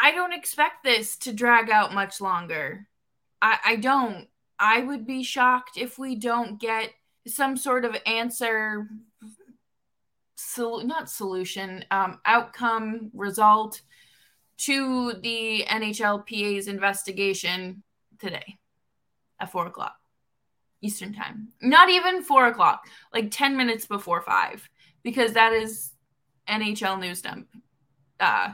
I 0.00 0.12
don't 0.12 0.32
expect 0.32 0.84
this 0.84 1.16
to 1.18 1.32
drag 1.32 1.70
out 1.70 1.92
much 1.92 2.20
longer. 2.20 2.86
I, 3.42 3.58
I 3.64 3.76
don't. 3.76 4.28
I 4.58 4.80
would 4.80 5.06
be 5.06 5.22
shocked 5.22 5.76
if 5.76 5.98
we 5.98 6.16
don't 6.16 6.58
get 6.60 6.90
some 7.26 7.56
sort 7.56 7.84
of 7.84 7.96
answer, 8.06 8.88
sol- 10.36 10.84
not 10.84 11.10
solution, 11.10 11.84
um, 11.90 12.20
outcome, 12.24 13.10
result 13.12 13.82
to 14.58 15.14
the 15.14 15.64
NHLPA's 15.68 16.68
investigation 16.68 17.82
today 18.18 18.58
at 19.38 19.52
four 19.52 19.66
o'clock 19.66 19.96
Eastern 20.80 21.12
time. 21.12 21.48
Not 21.60 21.90
even 21.90 22.22
four 22.22 22.46
o'clock, 22.46 22.86
like 23.12 23.30
10 23.30 23.56
minutes 23.56 23.86
before 23.86 24.22
five, 24.22 24.68
because 25.02 25.32
that 25.32 25.52
is 25.52 25.92
NHL 26.48 27.00
news 27.00 27.22
dump 27.22 27.48
uh, 28.20 28.50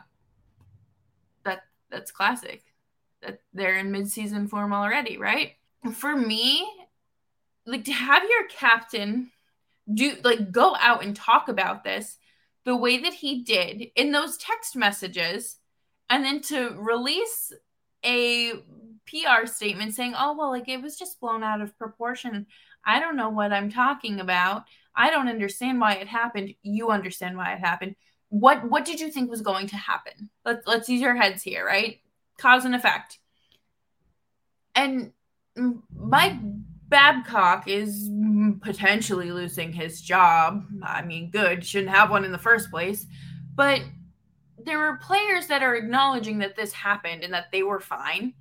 that's 1.95 2.11
classic. 2.11 2.63
That 3.23 3.41
they're 3.55 3.79
in 3.79 3.91
midseason 3.91 4.51
form 4.51 4.73
already, 4.73 5.17
right? 5.17 5.53
For 5.95 6.15
me, 6.15 6.69
like 7.65 7.85
to 7.85 7.93
have 7.93 8.23
your 8.25 8.47
captain 8.49 9.31
do 9.93 10.17
like 10.25 10.51
go 10.51 10.77
out 10.81 11.05
and 11.05 11.15
talk 11.15 11.49
about 11.49 11.85
this 11.85 12.17
the 12.65 12.77
way 12.77 12.99
that 12.99 13.13
he 13.13 13.43
did 13.43 13.89
in 13.97 14.13
those 14.13 14.39
text 14.39 14.75
messages 14.75 15.57
and 16.09 16.25
then 16.25 16.41
to 16.41 16.75
release 16.79 17.53
a 18.05 18.53
PR 19.07 19.47
statement 19.47 19.95
saying, 19.95 20.15
"Oh, 20.19 20.37
well, 20.37 20.51
like 20.51 20.69
it 20.69 20.83
was 20.83 20.99
just 20.99 21.21
blown 21.21 21.43
out 21.43 21.61
of 21.61 21.79
proportion. 21.79 22.47
I 22.85 23.01
don't 23.01 23.17
know 23.17 23.31
what 23.31 23.53
I'm 23.53 23.71
talking 23.71 24.21
about. 24.21 24.65
I 24.95 25.11
don't 25.11 25.29
understand 25.29 25.81
why 25.81 25.95
it 25.95 26.09
happened. 26.09 26.55
You 26.63 26.91
understand 26.91 27.37
why 27.37 27.55
it 27.55 27.61
happened 27.61 27.97
what 28.35 28.69
what 28.69 28.85
did 28.85 28.99
you 28.99 29.11
think 29.11 29.31
was 29.31 29.43
going 29.43 29.69
to 29.69 29.77
happen? 29.77 30.29
Let's 30.45 30.67
let's 30.67 30.89
use 30.89 31.01
your 31.01 31.15
heads 31.15 31.41
here, 31.41 31.65
right? 31.65 32.01
Cause 32.37 32.65
and 32.65 32.75
effect. 32.75 33.21
And 34.75 35.13
Mike 35.95 36.35
Babcock 36.89 37.69
is 37.69 38.11
potentially 38.61 39.31
losing 39.31 39.73
his 39.73 40.01
job. 40.01 40.65
I 40.83 41.03
mean, 41.03 41.31
good, 41.31 41.65
shouldn't 41.65 41.95
have 41.95 42.11
one 42.11 42.25
in 42.25 42.33
the 42.33 42.39
first 42.39 42.73
place. 42.73 43.07
But 43.55 43.83
there 44.59 44.81
are 44.81 44.97
players 44.97 45.47
that 45.47 45.63
are 45.63 45.77
acknowledging 45.77 46.39
that 46.39 46.57
this 46.57 46.73
happened 46.73 47.23
and 47.23 47.33
that 47.35 47.53
they 47.53 47.63
were 47.63 47.79
fine. 47.79 48.35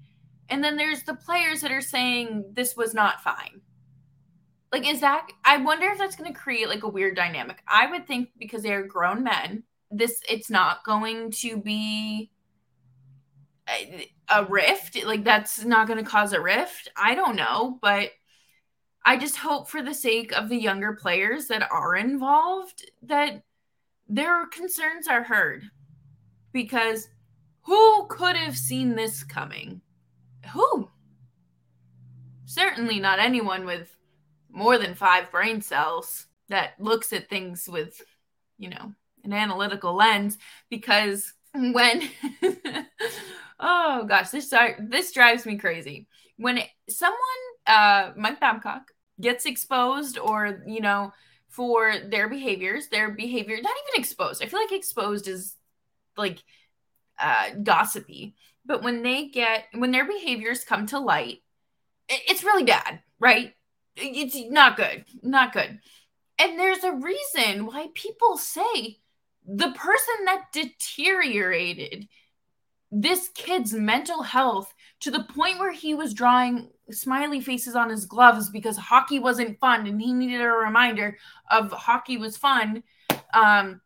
And 0.49 0.63
then 0.63 0.77
there's 0.77 1.03
the 1.03 1.15
players 1.15 1.61
that 1.61 1.71
are 1.71 1.81
saying 1.81 2.45
this 2.53 2.75
was 2.75 2.93
not 2.93 3.23
fine. 3.23 3.61
Like, 4.71 4.87
is 4.87 5.01
that, 5.01 5.27
I 5.45 5.57
wonder 5.57 5.87
if 5.87 5.97
that's 5.97 6.15
going 6.15 6.33
to 6.33 6.39
create 6.39 6.67
like 6.67 6.83
a 6.83 6.89
weird 6.89 7.15
dynamic. 7.15 7.61
I 7.67 7.89
would 7.89 8.07
think 8.07 8.29
because 8.37 8.63
they 8.63 8.73
are 8.73 8.83
grown 8.83 9.23
men 9.23 9.63
this 9.93 10.21
it's 10.27 10.49
not 10.49 10.83
going 10.83 11.31
to 11.31 11.57
be 11.57 12.31
a, 13.69 14.09
a 14.29 14.45
rift 14.45 15.01
like 15.05 15.23
that's 15.23 15.63
not 15.63 15.87
going 15.87 16.03
to 16.03 16.09
cause 16.09 16.33
a 16.33 16.41
rift 16.41 16.89
i 16.97 17.15
don't 17.15 17.35
know 17.35 17.77
but 17.81 18.09
i 19.05 19.15
just 19.15 19.37
hope 19.37 19.69
for 19.69 19.81
the 19.81 19.93
sake 19.93 20.31
of 20.33 20.49
the 20.49 20.57
younger 20.57 20.93
players 20.93 21.47
that 21.47 21.69
are 21.71 21.95
involved 21.95 22.91
that 23.01 23.43
their 24.09 24.45
concerns 24.47 25.07
are 25.07 25.23
heard 25.23 25.63
because 26.51 27.07
who 27.61 28.05
could 28.07 28.35
have 28.35 28.57
seen 28.57 28.95
this 28.95 29.23
coming 29.23 29.79
who 30.51 30.89
certainly 32.45 32.99
not 32.99 33.19
anyone 33.19 33.65
with 33.65 33.95
more 34.51 34.77
than 34.77 34.93
five 34.93 35.31
brain 35.31 35.61
cells 35.61 36.27
that 36.49 36.73
looks 36.79 37.13
at 37.13 37.29
things 37.29 37.67
with 37.67 38.01
you 38.57 38.69
know 38.69 38.93
an 39.23 39.33
analytical 39.33 39.95
lens 39.95 40.37
because 40.69 41.33
when 41.53 42.09
oh 43.59 44.03
gosh, 44.07 44.29
this 44.29 44.53
this 44.79 45.11
drives 45.11 45.45
me 45.45 45.57
crazy. 45.57 46.07
When 46.37 46.59
it, 46.59 46.69
someone 46.89 47.17
uh 47.67 48.11
Mike 48.15 48.39
Babcock 48.39 48.91
gets 49.21 49.45
exposed 49.45 50.17
or, 50.17 50.63
you 50.67 50.81
know, 50.81 51.13
for 51.49 51.93
their 52.09 52.27
behaviors, 52.27 52.87
their 52.87 53.11
behavior 53.11 53.55
not 53.55 53.75
even 53.87 54.01
exposed. 54.01 54.43
I 54.43 54.47
feel 54.47 54.59
like 54.59 54.71
exposed 54.71 55.27
is 55.27 55.55
like 56.17 56.43
uh 57.19 57.51
gossipy. 57.61 58.35
But 58.65 58.83
when 58.83 59.03
they 59.03 59.27
get 59.27 59.65
when 59.73 59.91
their 59.91 60.05
behaviors 60.05 60.63
come 60.63 60.85
to 60.87 60.99
light, 60.99 61.39
it's 62.09 62.43
really 62.43 62.63
bad, 62.63 63.01
right? 63.19 63.53
It's 63.95 64.35
not 64.49 64.77
good. 64.77 65.05
Not 65.21 65.53
good. 65.53 65.79
And 66.39 66.59
there's 66.59 66.83
a 66.83 66.93
reason 66.93 67.65
why 67.65 67.87
people 67.93 68.37
say 68.37 68.97
the 69.45 69.71
person 69.71 70.25
that 70.25 70.51
deteriorated 70.51 72.07
this 72.91 73.29
kid's 73.33 73.73
mental 73.73 74.21
health 74.21 74.73
to 74.99 75.11
the 75.11 75.23
point 75.23 75.59
where 75.59 75.71
he 75.71 75.95
was 75.95 76.13
drawing 76.13 76.69
smiley 76.91 77.41
faces 77.41 77.75
on 77.75 77.89
his 77.89 78.05
gloves 78.05 78.49
because 78.49 78.77
hockey 78.77 79.19
wasn't 79.19 79.59
fun 79.59 79.87
and 79.87 79.99
he 79.99 80.13
needed 80.13 80.41
a 80.41 80.47
reminder 80.47 81.17
of 81.49 81.71
hockey 81.71 82.17
was 82.17 82.37
fun 82.37 82.83
um, 83.33 83.81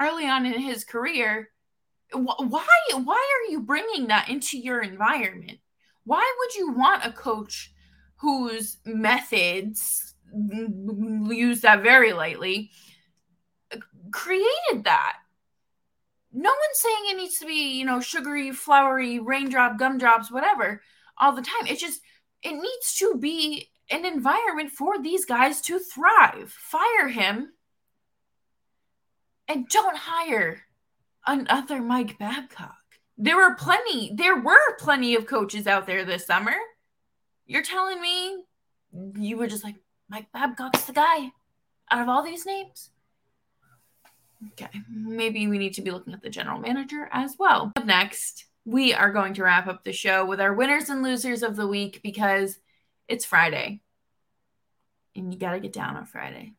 early 0.00 0.26
on 0.26 0.46
in 0.46 0.60
his 0.60 0.84
career 0.84 1.50
why 2.12 2.66
why 2.94 3.14
are 3.14 3.50
you 3.50 3.60
bringing 3.60 4.06
that 4.06 4.28
into 4.28 4.58
your 4.58 4.80
environment 4.80 5.58
why 6.04 6.24
would 6.38 6.54
you 6.54 6.72
want 6.72 7.04
a 7.04 7.12
coach 7.12 7.72
whose 8.16 8.78
methods 8.84 10.14
mm, 10.34 11.34
use 11.34 11.60
that 11.60 11.82
very 11.82 12.12
lightly 12.12 12.70
uh, 13.72 13.78
created 14.10 14.84
that. 14.84 15.16
No 16.32 16.50
one's 16.50 16.80
saying 16.80 17.04
it 17.10 17.16
needs 17.16 17.38
to 17.38 17.46
be, 17.46 17.78
you 17.78 17.84
know, 17.84 18.00
sugary, 18.00 18.52
flowery, 18.52 19.18
raindrop, 19.18 19.78
gumdrops, 19.78 20.30
whatever, 20.30 20.82
all 21.18 21.32
the 21.32 21.42
time. 21.42 21.66
It's 21.66 21.80
just, 21.80 22.00
it 22.42 22.52
needs 22.52 22.96
to 22.98 23.16
be 23.18 23.70
an 23.90 24.04
environment 24.04 24.70
for 24.70 25.00
these 25.00 25.24
guys 25.24 25.60
to 25.62 25.78
thrive. 25.78 26.52
Fire 26.52 27.08
him 27.08 27.52
and 29.48 29.68
don't 29.68 29.96
hire 29.96 30.62
another 31.26 31.80
Mike 31.80 32.18
Babcock. 32.18 32.76
There 33.18 33.36
were 33.36 33.54
plenty, 33.54 34.12
there 34.14 34.36
were 34.36 34.76
plenty 34.78 35.14
of 35.14 35.26
coaches 35.26 35.66
out 35.66 35.86
there 35.86 36.04
this 36.04 36.26
summer. 36.26 36.54
You're 37.46 37.62
telling 37.62 38.00
me 38.00 38.44
you 39.16 39.36
were 39.36 39.46
just 39.46 39.64
like, 39.64 39.76
Mike 40.08 40.30
Babcock's 40.32 40.84
the 40.84 40.92
guy 40.92 41.32
out 41.90 42.02
of 42.02 42.08
all 42.08 42.22
these 42.22 42.46
names? 42.46 42.90
Okay, 44.52 44.68
maybe 44.90 45.46
we 45.48 45.58
need 45.58 45.74
to 45.74 45.82
be 45.82 45.90
looking 45.90 46.12
at 46.12 46.22
the 46.22 46.30
general 46.30 46.60
manager 46.60 47.08
as 47.10 47.36
well. 47.38 47.72
Up 47.76 47.86
next, 47.86 48.46
we 48.64 48.92
are 48.92 49.12
going 49.12 49.32
to 49.34 49.42
wrap 49.42 49.66
up 49.66 49.82
the 49.82 49.92
show 49.92 50.26
with 50.26 50.40
our 50.40 50.52
winners 50.52 50.90
and 50.90 51.02
losers 51.02 51.42
of 51.42 51.56
the 51.56 51.66
week 51.66 52.00
because 52.02 52.58
it's 53.08 53.24
Friday. 53.24 53.80
And 55.14 55.32
you 55.32 55.38
got 55.40 55.52
to 55.52 55.60
get 55.60 55.72
down 55.72 55.96
on 55.96 56.04
Friday. 56.04 56.52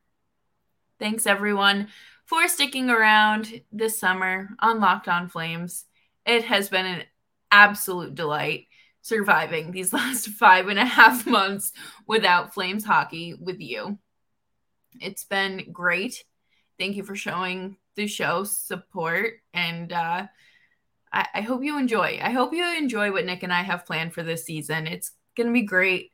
Thanks, 1.00 1.26
everyone, 1.26 1.90
for 2.26 2.48
sticking 2.48 2.90
around 2.90 3.62
this 3.72 4.00
summer 4.00 4.50
on 4.60 4.80
Locked 4.80 5.08
On 5.08 5.30
Flames. 5.30 5.86
It 6.26 6.44
has 6.46 6.70
been 6.70 6.86
an 6.86 7.04
absolute 7.52 8.16
delight 8.16 8.68
surviving 9.02 9.72
these 9.72 9.94
last 9.94 10.28
five 10.30 10.68
and 10.68 10.80
a 10.80 10.86
half 10.86 11.26
months 11.26 11.72
without 12.08 12.54
Flames 12.54 12.84
hockey 12.84 13.34
with 13.40 13.60
you. 13.60 14.00
It's 15.00 15.24
been 15.24 15.72
great 15.72 16.24
thank 16.78 16.96
you 16.96 17.04
for 17.04 17.16
showing 17.16 17.78
the 17.96 18.08
show 18.08 18.44
support 18.44 19.34
and 19.54 19.92
uh, 19.92 20.28
I, 21.12 21.28
I 21.34 21.42
hope 21.42 21.64
you 21.64 21.78
enjoy. 21.78 22.20
I 22.22 22.32
hope 22.32 22.54
you 22.54 22.66
enjoy 22.78 23.12
what 23.12 23.26
Nick 23.26 23.44
and 23.44 23.54
I 23.54 23.64
have 23.64 23.86
planned 23.86 24.14
for 24.14 24.24
this 24.24 24.46
season. 24.46 24.88
It's 24.88 25.12
gonna 25.36 25.52
be 25.52 25.64
great. 25.64 26.12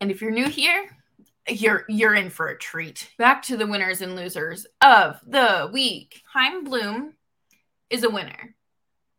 And 0.00 0.10
if 0.10 0.20
you're 0.20 0.30
new 0.30 0.48
here, 0.48 0.84
you're 1.48 1.84
you're 1.88 2.14
in 2.14 2.30
for 2.30 2.48
a 2.48 2.58
treat. 2.58 3.10
Back 3.18 3.42
to 3.44 3.56
the 3.56 3.66
winners 3.66 4.00
and 4.00 4.16
losers 4.16 4.66
of 4.80 5.20
the 5.26 5.68
week. 5.72 6.22
Chaim 6.32 6.64
Bloom 6.64 7.14
is 7.90 8.04
a 8.04 8.10
winner. 8.10 8.54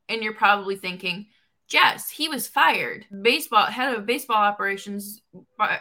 And 0.09 0.21
you're 0.21 0.33
probably 0.33 0.75
thinking, 0.75 1.27
Jess, 1.67 2.09
he 2.09 2.27
was 2.27 2.47
fired. 2.47 3.05
Baseball 3.21 3.65
head 3.65 3.95
of 3.95 4.05
baseball 4.05 4.38
operations 4.38 5.21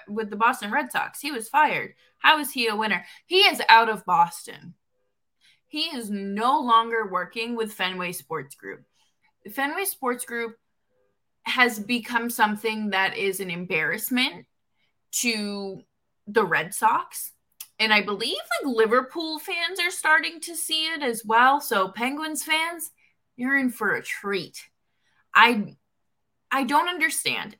with 0.09 0.31
the 0.31 0.37
Boston 0.37 0.71
Red 0.71 0.93
Sox. 0.93 1.21
He 1.21 1.33
was 1.33 1.49
fired. 1.49 1.95
How 2.19 2.39
is 2.39 2.53
he 2.53 2.69
a 2.69 2.77
winner? 2.77 3.05
He 3.27 3.41
is 3.41 3.61
out 3.69 3.89
of 3.89 4.05
Boston. 4.05 4.75
He 5.67 5.85
is 5.97 6.11
no 6.11 6.61
longer 6.61 7.09
working 7.11 7.57
with 7.57 7.73
Fenway 7.73 8.13
Sports 8.13 8.55
Group. 8.55 8.85
Fenway 9.51 9.85
Sports 9.85 10.25
Group 10.25 10.57
has 11.45 11.79
become 11.79 12.31
something 12.31 12.91
that 12.91 13.17
is 13.17 13.41
an 13.41 13.51
embarrassment 13.51 14.47
to 15.13 15.83
the 16.27 16.45
Red 16.45 16.75
Sox. 16.75 17.33
And 17.79 17.93
I 17.93 18.03
believe 18.03 18.39
like 18.63 18.77
Liverpool 18.77 19.39
fans 19.39 19.81
are 19.81 19.91
starting 19.91 20.41
to 20.41 20.55
see 20.55 20.85
it 20.85 21.03
as 21.03 21.23
well. 21.25 21.61
So 21.61 21.89
Penguins 21.89 22.45
fans, 22.45 22.91
you're 23.37 23.59
in 23.59 23.71
for 23.71 23.95
a 23.95 24.03
treat. 24.03 24.69
I 25.35 25.77
I 26.51 26.65
don't 26.65 26.89
understand 26.89 27.57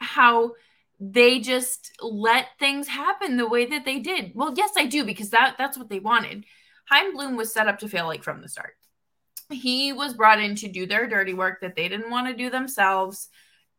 how 0.00 0.52
they 1.00 1.40
just 1.40 1.92
let 2.00 2.46
things 2.58 2.88
happen 2.88 3.36
the 3.36 3.48
way 3.48 3.66
that 3.66 3.84
they 3.84 4.00
did. 4.00 4.32
Well, 4.34 4.54
yes, 4.56 4.72
I 4.76 4.86
do 4.86 5.04
because 5.04 5.30
that 5.30 5.56
that's 5.58 5.78
what 5.78 5.88
they 5.88 6.00
wanted. 6.00 6.44
Chaim 6.88 7.12
Bloom 7.12 7.36
was 7.36 7.52
set 7.52 7.68
up 7.68 7.78
to 7.80 7.88
fail 7.88 8.06
like 8.06 8.22
from 8.22 8.42
the 8.42 8.48
start. 8.48 8.74
He 9.50 9.92
was 9.92 10.14
brought 10.14 10.40
in 10.40 10.56
to 10.56 10.68
do 10.68 10.86
their 10.86 11.08
dirty 11.08 11.34
work 11.34 11.60
that 11.62 11.74
they 11.74 11.88
didn't 11.88 12.10
want 12.10 12.28
to 12.28 12.34
do 12.34 12.50
themselves. 12.50 13.28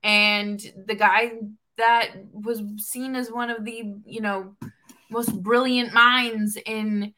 And 0.02 0.60
the 0.86 0.96
guy 0.96 1.34
that 1.80 2.12
was 2.32 2.62
seen 2.78 3.16
as 3.16 3.32
one 3.32 3.50
of 3.50 3.66
the, 3.66 3.96
you 4.06 4.22
know, 4.22 4.56
most 5.10 5.42
brilliant 5.42 5.94
minds 5.94 6.58
in 6.66 7.14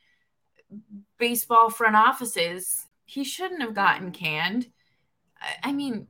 baseball 1.18 1.70
front 1.70 1.96
offices, 1.96 2.88
he 3.06 3.24
shouldn't 3.24 3.62
have 3.62 3.76
gotten 3.76 4.12
canned. 4.12 4.68
I 5.64 5.72
mean, 5.72 6.08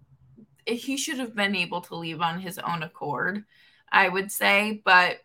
he 0.66 0.98
should 0.98 1.18
have 1.18 1.36
been 1.36 1.56
able 1.56 1.82
to 1.82 1.96
leave 1.96 2.22
on 2.22 2.40
his 2.40 2.60
own 2.60 2.84
accord, 2.84 3.44
I 3.92 4.08
would 4.08 4.32
say. 4.32 4.82
But 4.86 5.18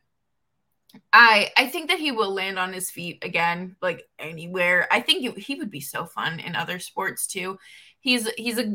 I 1.13 1.51
I 1.57 1.67
think 1.67 1.91
that 1.91 1.99
he 1.99 2.13
will 2.13 2.33
land 2.33 2.59
on 2.59 2.73
his 2.73 2.91
feet 2.91 3.23
again, 3.23 3.77
like 3.83 4.05
anywhere. 4.19 4.89
I 4.91 5.01
think 5.01 5.21
he, 5.21 5.43
he 5.43 5.55
would 5.57 5.71
be 5.71 5.81
so 5.81 6.07
fun 6.07 6.41
in 6.41 6.57
other 6.57 6.79
sports 6.79 7.27
too. 7.27 7.59
He's 8.01 8.29
he's 8.39 8.59
a 8.59 8.73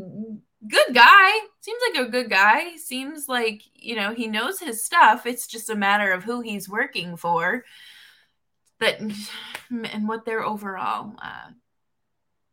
good 0.68 0.94
guy. 0.94 1.30
Seems 1.60 1.80
like 1.88 2.06
a 2.06 2.10
good 2.10 2.30
guy. 2.30 2.76
Seems 2.76 3.28
like 3.28 3.62
you 3.74 3.96
know 3.96 4.12
he 4.14 4.26
knows 4.26 4.60
his 4.60 4.82
stuff. 4.82 5.26
It's 5.26 5.46
just 5.46 5.70
a 5.70 5.74
matter 5.74 6.12
of 6.12 6.24
who 6.24 6.40
he's 6.40 6.68
working 6.68 7.16
for, 7.16 7.64
that 8.80 9.00
and 9.70 10.08
what 10.08 10.24
their 10.24 10.44
overall 10.44 11.14
uh, 11.20 11.50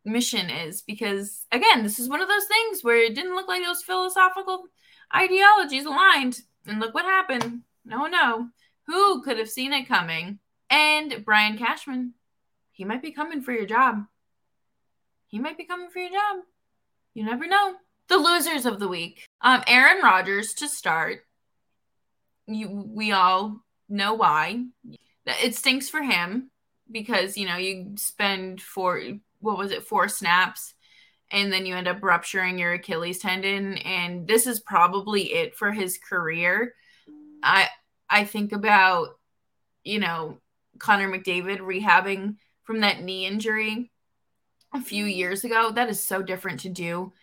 mission 0.05 0.49
is. 0.49 0.81
Because 0.81 1.45
again, 1.51 1.83
this 1.83 1.99
is 1.99 2.09
one 2.09 2.21
of 2.21 2.27
those 2.27 2.45
things 2.45 2.83
where 2.83 2.97
it 2.97 3.15
didn't 3.15 3.35
look 3.35 3.47
like 3.47 3.63
those 3.63 3.83
philosophical 3.83 4.65
ideologies 5.15 5.85
aligned, 5.85 6.41
and 6.67 6.79
look 6.79 6.93
what 6.93 7.05
happened. 7.05 7.61
No, 7.85 8.07
no. 8.07 8.49
Who 8.87 9.21
could 9.21 9.37
have 9.37 9.49
seen 9.49 9.73
it 9.73 9.87
coming? 9.87 10.39
And 10.69 11.23
Brian 11.25 11.57
Cashman, 11.57 12.13
he 12.71 12.85
might 12.85 13.01
be 13.01 13.11
coming 13.11 13.41
for 13.41 13.51
your 13.51 13.65
job. 13.65 14.05
He 15.27 15.39
might 15.39 15.57
be 15.57 15.65
coming 15.65 15.89
for 15.89 15.99
your 15.99 16.11
job. 16.11 16.43
You 17.13 17.23
never 17.23 17.47
know. 17.47 17.75
The 18.09 18.17
losers 18.17 18.65
of 18.65 18.79
the 18.79 18.87
week. 18.87 19.25
Um, 19.41 19.63
Aaron 19.67 20.03
Rodgers 20.03 20.53
to 20.55 20.67
start. 20.67 21.25
You, 22.47 22.69
we 22.69 23.11
all 23.11 23.61
know 23.87 24.15
why. 24.15 24.65
It 25.25 25.55
stinks 25.55 25.89
for 25.89 26.01
him 26.01 26.49
because 26.91 27.37
you 27.37 27.47
know 27.47 27.57
you 27.57 27.93
spend 27.97 28.61
four 28.61 28.99
what 29.39 29.57
was 29.57 29.71
it 29.71 29.83
four 29.83 30.07
snaps 30.07 30.73
and 31.31 31.53
then 31.53 31.65
you 31.67 31.75
end 31.75 31.87
up 31.87 32.01
rupturing 32.01 32.57
your 32.57 32.73
Achilles 32.73 33.19
tendon 33.19 33.77
and 33.77 34.27
this 34.27 34.47
is 34.47 34.59
probably 34.59 35.33
it 35.33 35.55
for 35.55 35.71
his 35.71 35.97
career. 35.97 36.73
I 37.43 37.69
I 38.09 38.25
think 38.25 38.51
about, 38.51 39.19
you 39.83 39.99
know, 39.99 40.39
Connor 40.79 41.09
McDavid 41.09 41.59
rehabbing 41.59 42.37
from 42.63 42.79
that 42.79 43.03
knee 43.03 43.27
injury 43.27 43.91
a 44.73 44.81
few 44.81 45.05
years 45.05 45.43
ago. 45.43 45.71
That 45.71 45.89
is 45.89 46.01
so 46.01 46.23
different 46.23 46.61
to 46.61 46.69
do 46.69 47.13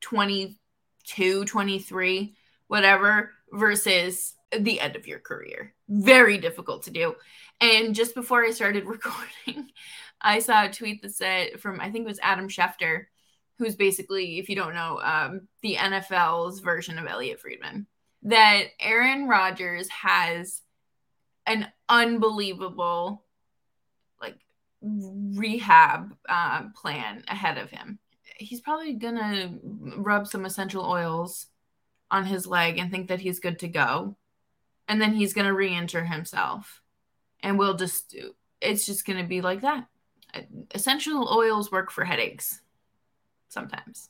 22, 0.00 1.44
23, 1.44 2.34
whatever, 2.66 3.32
versus 3.52 4.34
the 4.56 4.80
end 4.80 4.96
of 4.96 5.06
your 5.06 5.18
career. 5.18 5.74
Very 5.88 6.38
difficult 6.38 6.84
to 6.84 6.90
do. 6.90 7.14
And 7.60 7.94
just 7.94 8.14
before 8.14 8.44
I 8.44 8.50
started 8.50 8.84
recording, 8.86 9.70
I 10.20 10.38
saw 10.40 10.64
a 10.64 10.72
tweet 10.72 11.02
that 11.02 11.14
said 11.14 11.60
from, 11.60 11.80
I 11.80 11.90
think 11.90 12.04
it 12.04 12.08
was 12.08 12.20
Adam 12.22 12.48
Schefter, 12.48 13.06
who's 13.58 13.76
basically, 13.76 14.38
if 14.38 14.48
you 14.48 14.56
don't 14.56 14.74
know, 14.74 15.00
um, 15.02 15.48
the 15.62 15.76
NFL's 15.76 16.60
version 16.60 16.98
of 16.98 17.06
Elliotte 17.06 17.40
Friedman 17.40 17.86
that 18.22 18.64
Aaron 18.80 19.28
Rodgers 19.28 19.88
has 19.88 20.62
an 21.46 21.68
unbelievable 21.88 23.24
like 24.20 24.38
rehab 24.82 26.14
uh, 26.28 26.64
plan 26.74 27.24
ahead 27.28 27.58
of 27.58 27.70
him. 27.70 27.98
He's 28.38 28.60
probably 28.60 28.94
gonna 28.94 29.58
rub 29.96 30.26
some 30.26 30.44
essential 30.44 30.84
oils 30.84 31.46
on 32.10 32.24
his 32.24 32.46
leg 32.46 32.78
and 32.78 32.90
think 32.90 33.08
that 33.08 33.20
he's 33.20 33.40
good 33.40 33.58
to 33.58 33.68
go. 33.68 34.16
And 34.86 35.00
then 35.00 35.12
he's 35.12 35.34
gonna 35.34 35.52
re-injure 35.52 36.04
himself. 36.04 36.80
And 37.42 37.58
we'll 37.58 37.74
just 37.74 38.16
it's 38.60 38.86
just 38.86 39.04
gonna 39.04 39.24
be 39.24 39.40
like 39.40 39.60
that. 39.60 39.86
Essential 40.72 41.28
oils 41.28 41.70
work 41.70 41.90
for 41.90 42.04
headaches 42.04 42.60
sometimes. 43.48 44.08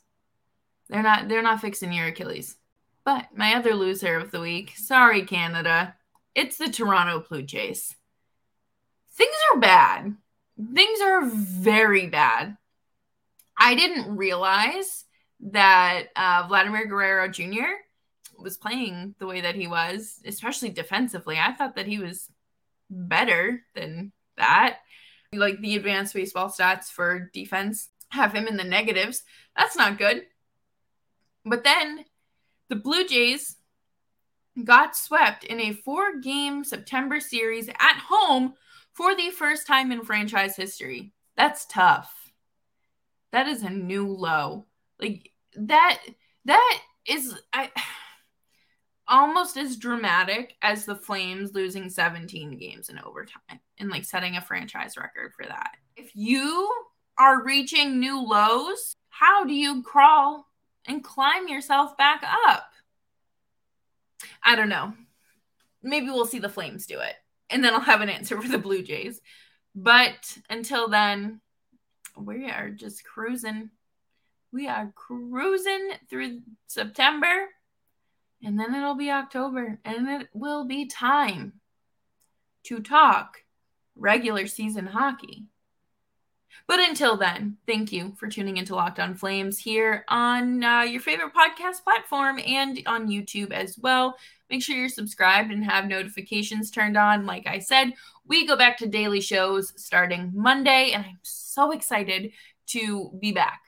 They're 0.87 1.03
not 1.03 1.27
they're 1.27 1.41
not 1.41 1.61
fixing 1.61 1.91
your 1.91 2.07
Achilles. 2.07 2.55
But 3.03 3.27
my 3.35 3.55
other 3.55 3.73
loser 3.73 4.17
of 4.17 4.31
the 4.31 4.39
week, 4.39 4.73
sorry 4.75 5.25
Canada, 5.25 5.95
it's 6.35 6.57
the 6.57 6.69
Toronto 6.69 7.25
Blue 7.27 7.41
Jays. 7.41 7.95
Things 9.11 9.35
are 9.51 9.59
bad. 9.59 10.15
Things 10.73 11.01
are 11.01 11.25
very 11.25 12.07
bad. 12.07 12.57
I 13.59 13.75
didn't 13.75 14.15
realize 14.15 15.03
that 15.51 16.07
uh, 16.15 16.45
Vladimir 16.47 16.87
Guerrero 16.87 17.27
Jr. 17.27 17.75
was 18.37 18.57
playing 18.57 19.15
the 19.19 19.27
way 19.27 19.41
that 19.41 19.55
he 19.55 19.67
was, 19.67 20.19
especially 20.25 20.69
defensively. 20.69 21.37
I 21.37 21.51
thought 21.51 21.75
that 21.75 21.87
he 21.87 21.99
was 21.99 22.29
better 22.89 23.61
than 23.75 24.13
that. 24.37 24.77
Like 25.33 25.59
the 25.59 25.75
advanced 25.75 26.13
baseball 26.13 26.49
stats 26.49 26.85
for 26.85 27.29
defense 27.33 27.89
have 28.09 28.33
him 28.33 28.47
in 28.47 28.57
the 28.57 28.63
negatives. 28.63 29.23
That's 29.55 29.75
not 29.75 29.99
good. 29.99 30.23
But 31.45 31.63
then 31.63 32.05
the 32.69 32.75
Blue 32.75 33.05
Jays 33.05 33.57
got 34.63 34.95
swept 34.95 35.43
in 35.43 35.59
a 35.59 35.73
four 35.73 36.19
game 36.19 36.63
September 36.63 37.19
series 37.19 37.69
at 37.69 38.03
home 38.07 38.53
for 38.93 39.15
the 39.15 39.29
first 39.29 39.67
time 39.67 39.91
in 39.91 40.03
franchise 40.03 40.55
history. 40.55 41.13
That's 41.35 41.65
tough 41.65 42.18
that 43.31 43.47
is 43.47 43.63
a 43.63 43.69
new 43.69 44.07
low. 44.07 44.65
Like 44.99 45.31
that 45.55 45.99
that 46.45 46.81
is 47.07 47.35
I 47.53 47.69
almost 49.07 49.57
as 49.57 49.77
dramatic 49.77 50.55
as 50.61 50.85
the 50.85 50.95
Flames 50.95 51.53
losing 51.53 51.89
17 51.89 52.57
games 52.57 52.89
in 52.89 52.99
overtime 52.99 53.59
and 53.79 53.89
like 53.89 54.05
setting 54.05 54.35
a 54.35 54.41
franchise 54.41 54.97
record 54.97 55.33
for 55.35 55.45
that. 55.45 55.71
If 55.95 56.11
you 56.15 56.71
are 57.17 57.43
reaching 57.43 57.99
new 57.99 58.23
lows, 58.23 58.95
how 59.09 59.45
do 59.45 59.53
you 59.53 59.81
crawl 59.83 60.45
and 60.85 61.03
climb 61.03 61.47
yourself 61.47 61.97
back 61.97 62.23
up? 62.47 62.71
I 64.43 64.55
don't 64.55 64.69
know. 64.69 64.93
Maybe 65.81 66.07
we'll 66.07 66.25
see 66.25 66.39
the 66.39 66.49
Flames 66.49 66.85
do 66.85 66.99
it 66.99 67.15
and 67.49 67.63
then 67.63 67.73
I'll 67.73 67.79
have 67.81 68.01
an 68.01 68.09
answer 68.09 68.39
for 68.39 68.47
the 68.47 68.57
Blue 68.57 68.83
Jays. 68.83 69.21
But 69.75 70.37
until 70.49 70.87
then, 70.87 71.41
we 72.25 72.49
are 72.49 72.69
just 72.69 73.03
cruising. 73.03 73.69
We 74.51 74.67
are 74.67 74.91
cruising 74.95 75.91
through 76.09 76.41
September, 76.67 77.47
and 78.43 78.59
then 78.59 78.73
it'll 78.73 78.95
be 78.95 79.11
October, 79.11 79.79
and 79.85 80.09
it 80.09 80.29
will 80.33 80.65
be 80.65 80.87
time 80.87 81.53
to 82.63 82.79
talk 82.79 83.43
regular 83.95 84.47
season 84.47 84.87
hockey. 84.87 85.45
But 86.69 86.81
until 86.81 87.17
then, 87.17 87.57
thank 87.65 87.91
you 87.91 88.13
for 88.15 88.27
tuning 88.27 88.57
into 88.57 88.75
Locked 88.75 88.99
On 88.99 89.15
Flames 89.15 89.57
here 89.57 90.05
on 90.07 90.63
uh, 90.63 90.81
your 90.81 91.01
favorite 91.01 91.33
podcast 91.33 91.83
platform 91.83 92.39
and 92.45 92.79
on 92.85 93.07
YouTube 93.07 93.49
as 93.51 93.75
well. 93.79 94.15
Make 94.51 94.61
sure 94.61 94.75
you're 94.75 94.87
subscribed 94.87 95.51
and 95.51 95.65
have 95.65 95.87
notifications 95.87 96.69
turned 96.69 96.95
on. 96.95 97.25
Like 97.25 97.47
I 97.47 97.57
said, 97.57 97.93
we 98.27 98.45
go 98.45 98.55
back 98.55 98.77
to 98.77 98.87
daily 98.87 99.19
shows 99.19 99.73
starting 99.77 100.31
Monday, 100.35 100.91
and 100.91 101.03
I'm 101.03 101.17
so 101.23 101.71
excited 101.71 102.33
to 102.67 103.17
be 103.19 103.31
back, 103.31 103.61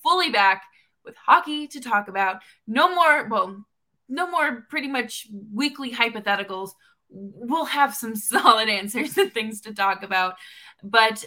fully 0.00 0.30
back 0.30 0.62
with 1.04 1.16
hockey 1.16 1.66
to 1.66 1.80
talk 1.80 2.06
about. 2.06 2.42
No 2.68 2.94
more, 2.94 3.26
well, 3.28 3.66
no 4.08 4.30
more 4.30 4.64
pretty 4.70 4.86
much 4.86 5.26
weekly 5.52 5.90
hypotheticals. 5.90 6.70
We'll 7.08 7.64
have 7.64 7.92
some 7.96 8.14
solid 8.14 8.68
answers 8.68 9.18
and 9.18 9.34
things 9.34 9.62
to 9.62 9.74
talk 9.74 10.04
about. 10.04 10.36
But 10.84 11.24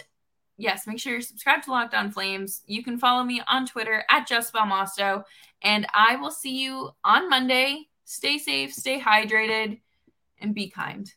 yes, 0.60 0.86
make 0.86 1.00
sure 1.00 1.14
you're 1.14 1.22
subscribed 1.22 1.64
to 1.64 1.72
Locked 1.72 1.94
On 1.94 2.12
Flames. 2.12 2.62
You 2.68 2.84
can 2.84 3.00
follow 3.00 3.24
me 3.24 3.42
on 3.48 3.66
Twitter 3.66 4.04
at 4.10 4.28
Jess 4.28 4.52
and 5.62 5.88
I 5.94 6.16
will 6.18 6.32
see 6.32 6.62
you 6.62 6.92
on 7.04 7.30
Monday. 7.30 7.88
Stay 8.06 8.38
safe, 8.38 8.74
stay 8.74 9.00
hydrated, 9.00 9.80
and 10.40 10.54
be 10.54 10.70
kind. 10.70 11.12